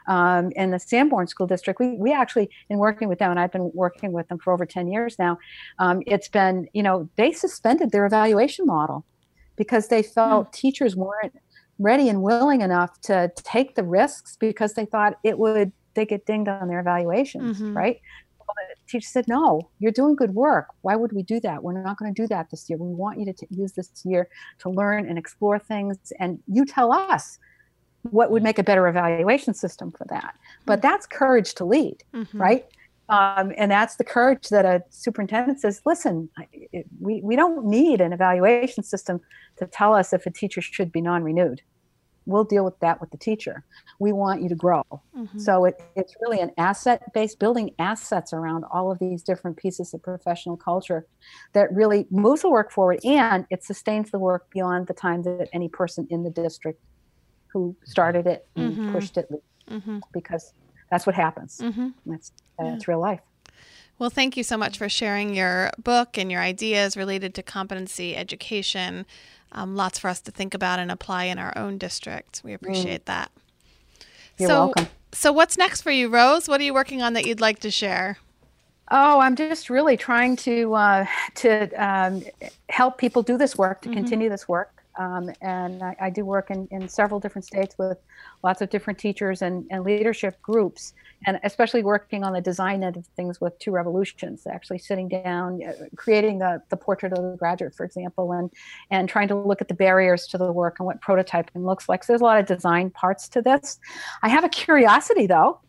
Um, 0.08 0.50
in 0.56 0.72
the 0.72 0.80
Sanborn 0.80 1.28
School 1.28 1.46
District, 1.46 1.78
we 1.78 1.96
we 1.96 2.12
actually 2.12 2.50
in 2.68 2.78
working 2.78 3.08
with 3.08 3.18
them, 3.18 3.30
and 3.30 3.40
I've 3.40 3.52
been 3.52 3.70
working 3.74 4.12
with 4.12 4.28
them 4.28 4.38
for 4.38 4.52
over 4.52 4.66
ten 4.66 4.88
years 4.88 5.16
now. 5.18 5.38
Um, 5.78 6.02
it's 6.06 6.28
been 6.28 6.68
you 6.72 6.82
know 6.82 7.08
they 7.16 7.32
suspended 7.32 7.90
their 7.90 8.06
evaluation 8.06 8.66
model 8.66 9.04
because 9.56 9.88
they 9.88 10.02
felt 10.02 10.48
mm. 10.48 10.52
teachers 10.52 10.96
weren't 10.96 11.34
ready 11.78 12.08
and 12.08 12.22
willing 12.22 12.60
enough 12.60 13.00
to 13.02 13.30
take 13.36 13.74
the 13.74 13.82
risks 13.82 14.36
because 14.36 14.74
they 14.74 14.84
thought 14.84 15.14
it 15.24 15.38
would 15.38 15.72
they 15.94 16.06
get 16.06 16.26
dinged 16.26 16.48
on 16.48 16.68
their 16.68 16.80
evaluations, 16.80 17.58
mm-hmm. 17.58 17.76
right? 17.76 18.00
Teacher 18.92 19.08
said, 19.08 19.28
No, 19.28 19.68
you're 19.78 19.92
doing 19.92 20.14
good 20.14 20.34
work. 20.34 20.68
Why 20.82 20.96
would 20.96 21.12
we 21.12 21.22
do 21.22 21.40
that? 21.40 21.62
We're 21.62 21.80
not 21.80 21.98
going 21.98 22.14
to 22.14 22.22
do 22.22 22.26
that 22.28 22.50
this 22.50 22.68
year. 22.68 22.78
We 22.78 22.94
want 22.94 23.18
you 23.18 23.26
to 23.26 23.32
t- 23.32 23.46
use 23.50 23.72
this 23.72 23.90
year 24.04 24.28
to 24.60 24.70
learn 24.70 25.08
and 25.08 25.18
explore 25.18 25.58
things. 25.58 26.12
And 26.18 26.38
you 26.46 26.64
tell 26.64 26.92
us 26.92 27.38
what 28.02 28.30
would 28.30 28.42
make 28.42 28.58
a 28.58 28.64
better 28.64 28.88
evaluation 28.88 29.54
system 29.54 29.92
for 29.92 30.06
that. 30.10 30.34
But 30.66 30.80
mm-hmm. 30.80 30.88
that's 30.88 31.06
courage 31.06 31.54
to 31.54 31.64
lead, 31.64 32.02
mm-hmm. 32.14 32.40
right? 32.40 32.66
Um, 33.08 33.52
and 33.56 33.70
that's 33.70 33.96
the 33.96 34.04
courage 34.04 34.48
that 34.48 34.64
a 34.64 34.82
superintendent 34.90 35.60
says, 35.60 35.82
listen, 35.84 36.28
it, 36.52 36.86
we, 37.00 37.20
we 37.22 37.36
don't 37.36 37.66
need 37.66 38.00
an 38.00 38.12
evaluation 38.12 38.82
system 38.82 39.20
to 39.58 39.66
tell 39.66 39.94
us 39.94 40.12
if 40.12 40.24
a 40.26 40.30
teacher 40.30 40.60
should 40.60 40.90
be 40.90 41.00
non 41.00 41.22
renewed 41.22 41.62
we'll 42.26 42.44
deal 42.44 42.64
with 42.64 42.78
that 42.80 43.00
with 43.00 43.10
the 43.10 43.16
teacher. 43.16 43.64
We 43.98 44.12
want 44.12 44.42
you 44.42 44.48
to 44.48 44.54
grow. 44.54 44.82
Mm-hmm. 45.16 45.38
So 45.38 45.64
it, 45.64 45.82
it's 45.96 46.14
really 46.20 46.40
an 46.40 46.50
asset 46.58 47.12
based 47.12 47.38
building 47.38 47.74
assets 47.78 48.32
around 48.32 48.64
all 48.72 48.90
of 48.90 48.98
these 48.98 49.22
different 49.22 49.56
pieces 49.56 49.94
of 49.94 50.02
professional 50.02 50.56
culture 50.56 51.06
that 51.52 51.72
really 51.72 52.06
moves 52.10 52.42
the 52.42 52.50
work 52.50 52.70
forward 52.70 53.00
and 53.04 53.46
it 53.50 53.64
sustains 53.64 54.10
the 54.10 54.18
work 54.18 54.50
beyond 54.50 54.86
the 54.86 54.94
time 54.94 55.22
that 55.22 55.48
any 55.52 55.68
person 55.68 56.06
in 56.10 56.22
the 56.22 56.30
district 56.30 56.80
who 57.48 57.76
started 57.84 58.26
it 58.26 58.46
and 58.56 58.72
mm-hmm. 58.72 58.92
pushed 58.92 59.16
it 59.16 59.28
mm-hmm. 59.68 59.98
because 60.12 60.54
that's 60.90 61.06
what 61.06 61.14
happens. 61.14 61.58
Mm-hmm. 61.62 61.88
That's, 62.06 62.32
that's 62.58 62.86
yeah. 62.86 62.92
real 62.92 63.00
life. 63.00 63.20
Well, 64.02 64.10
thank 64.10 64.36
you 64.36 64.42
so 64.42 64.56
much 64.56 64.78
for 64.78 64.88
sharing 64.88 65.32
your 65.32 65.70
book 65.78 66.18
and 66.18 66.28
your 66.28 66.40
ideas 66.40 66.96
related 66.96 67.36
to 67.36 67.42
competency 67.44 68.16
education 68.16 69.06
um, 69.52 69.76
lots 69.76 70.00
for 70.00 70.08
us 70.08 70.20
to 70.22 70.32
think 70.32 70.54
about 70.54 70.80
and 70.80 70.90
apply 70.90 71.26
in 71.26 71.38
our 71.38 71.56
own 71.56 71.78
district. 71.78 72.40
We 72.42 72.52
appreciate 72.52 73.02
mm. 73.02 73.04
that. 73.04 73.30
You're 74.38 74.48
so, 74.48 74.64
welcome. 74.66 74.88
So, 75.12 75.32
what's 75.32 75.56
next 75.56 75.82
for 75.82 75.92
you, 75.92 76.08
Rose? 76.08 76.48
What 76.48 76.60
are 76.60 76.64
you 76.64 76.74
working 76.74 77.00
on 77.00 77.12
that 77.12 77.26
you'd 77.26 77.40
like 77.40 77.60
to 77.60 77.70
share? 77.70 78.18
Oh, 78.90 79.20
I'm 79.20 79.36
just 79.36 79.70
really 79.70 79.96
trying 79.96 80.34
to 80.38 80.74
uh, 80.74 81.06
to 81.36 81.68
um, 81.74 82.24
help 82.70 82.98
people 82.98 83.22
do 83.22 83.38
this 83.38 83.56
work, 83.56 83.82
to 83.82 83.88
mm-hmm. 83.88 83.98
continue 83.98 84.28
this 84.28 84.48
work. 84.48 84.82
Um, 84.98 85.30
and 85.40 85.80
I, 85.80 85.96
I, 86.00 86.10
do 86.10 86.24
work 86.24 86.50
in, 86.50 86.66
in 86.72 86.88
several 86.88 87.20
different 87.20 87.44
states 87.44 87.78
with 87.78 87.98
lots 88.42 88.60
of 88.60 88.70
different 88.70 88.98
teachers 88.98 89.42
and, 89.42 89.64
and 89.70 89.84
leadership 89.84 90.40
groups, 90.42 90.94
and 91.26 91.38
especially 91.44 91.82
working 91.82 92.24
on 92.24 92.32
the 92.32 92.40
design 92.40 92.82
end 92.82 92.96
of 92.96 93.06
things 93.16 93.40
with 93.40 93.56
Two 93.58 93.70
Revolutions, 93.70 94.46
actually 94.46 94.78
sitting 94.78 95.08
down, 95.08 95.60
uh, 95.62 95.72
creating 95.96 96.38
the, 96.38 96.62
the 96.68 96.76
portrait 96.76 97.12
of 97.12 97.22
the 97.22 97.36
graduate, 97.36 97.74
for 97.74 97.84
example, 97.84 98.32
and, 98.32 98.50
and 98.90 99.08
trying 99.08 99.28
to 99.28 99.34
look 99.34 99.60
at 99.60 99.68
the 99.68 99.74
barriers 99.74 100.26
to 100.28 100.38
the 100.38 100.52
work 100.52 100.76
and 100.80 100.86
what 100.86 101.00
prototyping 101.00 101.64
looks 101.64 101.88
like. 101.88 102.02
So 102.02 102.12
there's 102.12 102.20
a 102.20 102.24
lot 102.24 102.40
of 102.40 102.46
design 102.46 102.90
parts 102.90 103.28
to 103.28 103.42
this. 103.42 103.78
I 104.22 104.28
have 104.28 104.44
a 104.44 104.48
curiosity, 104.48 105.26
though. 105.26 105.60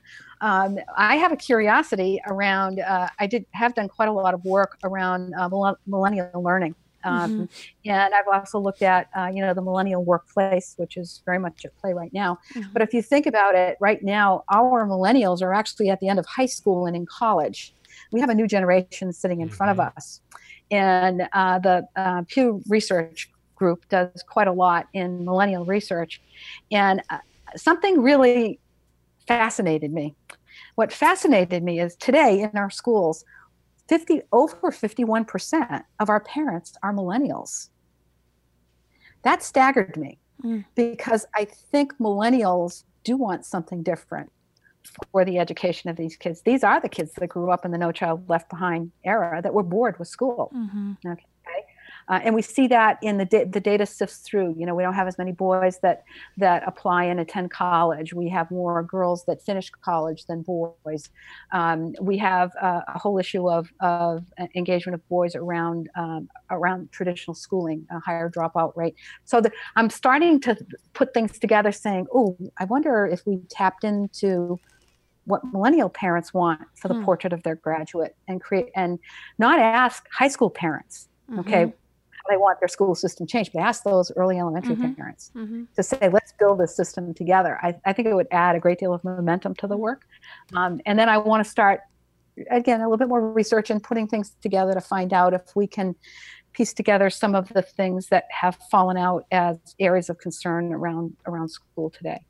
Um, 0.42 0.78
I 0.98 1.16
have 1.16 1.32
a 1.32 1.38
curiosity 1.38 2.20
around. 2.28 2.82
Uh, 2.82 3.08
I 3.18 3.28
did 3.28 3.46
have 3.52 3.76
done 3.76 3.88
quite 3.88 4.10
a 4.10 4.12
lot 4.12 4.34
of 4.34 4.44
work 4.44 4.78
around 4.84 5.34
uh, 5.36 5.76
millennial 5.88 6.44
learning, 6.44 6.76
um, 7.04 7.32
mm-hmm. 7.32 7.90
And 7.90 8.14
I've 8.14 8.28
also 8.32 8.60
looked 8.60 8.82
at, 8.82 9.10
uh, 9.18 9.30
you 9.34 9.42
know, 9.42 9.54
the 9.54 9.62
millennial 9.62 10.04
workplace, 10.04 10.74
which 10.78 10.98
is 10.98 11.22
very 11.26 11.40
much 11.40 11.66
at 11.66 11.76
play 11.78 11.94
right 11.94 12.14
now. 12.14 12.40
Mm-hmm. 12.54 12.70
But 12.74 12.82
if 12.82 12.94
you 12.94 13.02
think 13.02 13.26
about 13.26 13.56
it, 13.56 13.78
right 13.80 14.02
now, 14.02 14.44
our 14.52 14.88
millennials 14.88 15.42
are 15.42 15.54
actually 15.54 15.90
at 15.90 16.00
the 16.00 16.08
end 16.08 16.20
of 16.20 16.26
high 16.26 16.46
school 16.46 16.86
and 16.86 16.96
in 16.96 17.06
college. 17.06 17.74
We 18.12 18.20
have 18.22 18.30
a 18.30 18.36
new 18.36 18.48
generation 18.48 19.14
sitting 19.14 19.42
in 19.42 19.48
mm-hmm. 19.48 19.56
front 19.56 19.72
of 19.72 19.78
mm-hmm. 19.78 19.98
us. 19.98 20.22
And 20.72 21.28
uh, 21.34 21.60
the 21.60 21.88
uh, 21.96 22.24
Pew 22.28 22.62
Research 22.68 23.30
Group 23.56 23.88
does 23.90 24.24
quite 24.28 24.48
a 24.48 24.52
lot 24.52 24.88
in 24.94 25.24
millennial 25.26 25.66
research. 25.66 26.22
And 26.72 27.02
uh, 27.10 27.20
something 27.56 28.02
really 28.02 28.60
fascinated 29.28 29.94
me. 29.94 30.16
What 30.76 30.92
fascinated 30.92 31.64
me 31.64 31.80
is 31.80 31.96
today 31.96 32.42
in 32.42 32.58
our 32.58 32.70
schools, 32.70 33.24
50 33.94 34.22
over 34.32 34.72
51% 34.72 35.84
of 36.00 36.10
our 36.10 36.20
parents 36.20 36.74
are 36.82 36.92
millennials. 36.92 37.70
That 39.22 39.44
staggered 39.44 39.96
me 39.98 40.18
mm. 40.44 40.66
because 40.74 41.28
I 41.36 41.46
think 41.46 41.96
millennials 42.00 42.86
do 43.04 43.16
want 43.16 43.46
something 43.46 43.84
different 43.84 44.32
for 45.12 45.24
the 45.24 45.38
education 45.38 45.92
of 45.92 45.96
these 45.96 46.16
kids. 46.16 46.42
These 46.42 46.64
are 46.64 46.82
the 46.82 46.90
kids 46.90 47.12
that 47.20 47.28
grew 47.28 47.52
up 47.52 47.66
in 47.66 47.72
the 47.72 47.78
No 47.78 47.92
Child 47.92 48.28
Left 48.28 48.50
Behind 48.50 48.92
era 49.06 49.44
that 49.44 49.54
were 49.54 49.62
bored 49.62 50.00
with 50.00 50.08
school. 50.08 50.52
Mm-hmm. 50.56 50.94
Okay. 51.06 51.26
Uh, 52.10 52.20
and 52.24 52.36
we 52.36 52.42
see 52.42 52.68
that 52.68 52.98
in 53.02 53.18
the, 53.18 53.26
da- 53.26 53.46
the 53.46 53.60
data 53.60 53.86
sifts 53.86 54.18
through. 54.18 54.56
You 54.58 54.66
know, 54.66 54.76
we 54.76 54.84
don't 54.84 54.94
have 54.94 55.08
as 55.08 55.18
many 55.18 55.32
boys 55.32 55.80
that, 55.82 56.04
that 56.38 56.64
apply 56.68 57.06
and 57.06 57.20
attend 57.20 57.52
college. 57.52 58.14
We 58.14 58.30
have 58.30 58.50
more 58.52 58.84
girls 58.84 59.26
that 59.26 59.42
finish 59.42 59.70
college 59.82 60.26
than 60.26 60.42
boys. 60.42 61.10
Um, 61.52 61.94
we 62.02 62.18
have 62.18 62.52
uh, 62.62 62.82
a 62.88 63.00
whole 63.00 63.18
issue 63.20 63.50
of, 63.50 63.72
of 63.80 64.26
engagement 64.56 64.96
of 64.96 65.08
boys 65.10 65.36
around, 65.36 65.90
um, 65.96 66.30
around 66.50 66.92
traditional 66.92 67.36
schooling, 67.36 67.86
a 67.92 68.00
higher 68.00 68.30
dropout 68.30 68.76
rate. 68.76 68.96
So 69.26 69.42
the, 69.42 69.52
I'm 69.76 69.90
starting 69.90 70.40
to 70.42 70.58
put 70.94 71.14
things 71.14 71.40
together 71.40 71.72
saying, 71.72 72.08
oh, 72.14 72.38
I 72.58 72.66
wonder 72.66 73.06
if 73.06 73.26
we 73.26 73.38
tapped 73.50 73.84
into 73.84 74.60
what 75.26 75.42
millennial 75.54 75.90
parents 75.90 76.34
want 76.34 76.62
for 76.76 76.88
the 76.88 76.96
hmm. 76.96 77.06
portrait 77.06 77.34
of 77.34 77.44
their 77.44 77.56
graduate 77.56 78.16
and 78.28 78.42
create 78.42 78.70
and 78.76 79.00
not 79.38 79.60
ask 79.60 80.06
high 80.12 80.28
school 80.28 80.50
parents 80.50 81.08
mm-hmm. 81.30 81.40
okay 81.40 81.74
they 82.30 82.38
want 82.38 82.60
their 82.60 82.68
school 82.68 82.96
system 82.96 83.28
changed 83.28 83.52
but 83.54 83.62
ask 83.62 83.84
those 83.84 84.12
early 84.16 84.40
elementary 84.40 84.76
mm-hmm. 84.76 84.94
parents 84.94 85.32
mm-hmm. 85.36 85.64
to 85.76 85.84
say 85.84 86.10
let's 86.10 86.34
build 86.34 86.60
this 86.60 86.76
system 86.76 87.14
together 87.14 87.60
I, 87.62 87.76
I, 87.86 87.94
think 87.94 88.08
it 88.08 88.14
would 88.14 88.28
add 88.32 88.56
a 88.56 88.60
great 88.60 88.80
deal 88.80 88.94
of 88.94 89.04
momentum 89.04 89.56
to 89.56 89.68
the 89.68 89.78
work 89.78 90.06
um, 90.54 90.82
and 90.86 90.98
then 90.98 91.10
i 91.10 91.18
want 91.18 91.44
to 91.44 91.50
start 91.50 91.82
again 92.50 92.82
a 92.82 92.84
little 92.84 92.98
bit 92.98 93.08
more 93.08 93.32
research 93.32 93.70
and 93.70 93.82
putting 93.84 94.08
things 94.08 94.36
together 94.42 94.74
to 94.74 94.82
find 94.82 95.14
out 95.14 95.34
if 95.34 95.56
we 95.56 95.68
can 95.68 95.96
piece 96.54 96.74
together 96.74 97.10
some 97.10 97.36
of 97.36 97.50
the 97.50 97.62
things 97.62 98.08
that 98.08 98.26
have 98.30 98.58
fallen 98.70 98.96
out 98.96 99.26
as 99.32 99.58
areas 99.80 100.10
of 100.10 100.18
concern 100.20 100.74
around 100.74 101.16
around 101.26 101.50
school 101.50 101.90
today 101.90 102.24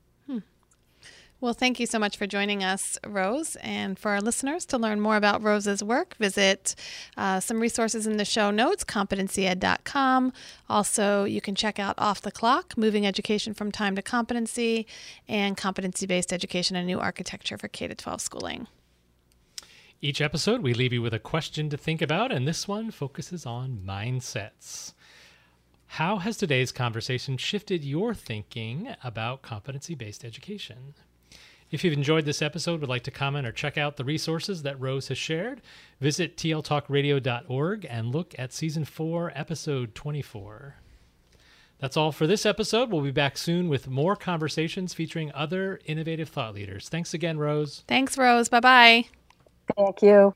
well, 1.44 1.54
thank 1.54 1.78
you 1.78 1.86
so 1.86 2.00
much 2.00 2.16
for 2.16 2.26
joining 2.26 2.64
us, 2.64 2.98
Rose. 3.06 3.58
And 3.58 4.00
for 4.00 4.12
our 4.12 4.22
listeners, 4.22 4.66
to 4.68 4.78
learn 4.78 5.02
more 5.02 5.18
about 5.18 5.44
Rose's 5.44 5.84
work, 5.84 6.16
visit 6.16 6.74
uh, 7.18 7.42
some 7.42 7.60
resources 7.60 8.08
in 8.08 8.16
the 8.16 8.24
show 8.24 8.50
notes, 8.50 8.86
competencyed.com. 8.86 10.32
Also, 10.70 11.26
you 11.26 11.42
can 11.42 11.54
check 11.54 11.80
out 11.80 11.96
Off 11.98 12.22
the 12.22 12.32
Clock, 12.32 12.78
Moving 12.78 13.06
Education 13.06 13.54
from 13.54 13.74
Time 13.74 13.94
to 13.98 14.02
Competency, 14.02 14.88
and 15.28 15.58
Competency 15.58 16.06
Based 16.06 16.32
Education, 16.32 16.78
a 16.78 16.84
new 16.84 17.02
architecture 17.02 17.58
for 17.58 17.68
K 17.68 17.90
12 17.90 18.22
schooling. 18.22 18.68
Each 20.00 20.22
episode, 20.22 20.62
we 20.62 20.74
leave 20.74 20.94
you 20.94 21.02
with 21.02 21.14
a 21.14 21.20
question 21.20 21.70
to 21.72 21.76
think 21.78 22.02
about, 22.02 22.32
and 22.32 22.48
this 22.48 22.70
one 22.70 22.90
focuses 22.90 23.46
on 23.46 23.82
mindsets. 23.86 24.94
How 25.88 26.20
has 26.20 26.38
today's 26.38 26.72
conversation 26.72 27.36
shifted 27.36 27.84
your 27.84 28.14
thinking 28.14 28.96
about 29.04 29.42
competency 29.42 29.94
based 29.94 30.24
education? 30.24 30.94
If 31.74 31.84
you've 31.84 31.94
enjoyed 31.94 32.26
this 32.26 32.44
episode, 32.44 32.82
would 32.82 32.90
like 32.90 33.02
to 33.06 33.12
comment 33.12 33.48
or 33.48 33.52
check 33.52 33.80
out 33.80 33.98
the 33.98 34.04
resources 34.04 34.62
that 34.62 34.80
Rose 34.80 35.08
has 35.08 35.18
shared, 35.18 35.60
visit 36.00 36.38
tltalkradio.org 36.38 37.88
and 37.90 38.14
look 38.14 38.36
at 38.38 38.54
season 38.54 38.86
4, 38.86 39.32
episode 39.34 39.96
24. 39.96 40.76
That's 41.80 41.98
all 41.98 42.12
for 42.12 42.28
this 42.28 42.46
episode. 42.46 42.92
We'll 42.92 43.02
be 43.02 43.10
back 43.10 43.40
soon 43.40 43.70
with 43.70 43.88
more 43.88 44.16
conversations 44.16 44.94
featuring 44.94 45.32
other 45.34 45.80
innovative 45.86 46.30
thought 46.30 46.54
leaders. 46.54 46.90
Thanks 46.90 47.16
again, 47.16 47.40
Rose. 47.40 47.84
Thanks, 47.88 48.20
Rose. 48.20 48.50
Bye 48.50 48.60
bye. 48.60 49.06
Thank 49.76 50.04
you. 50.04 50.36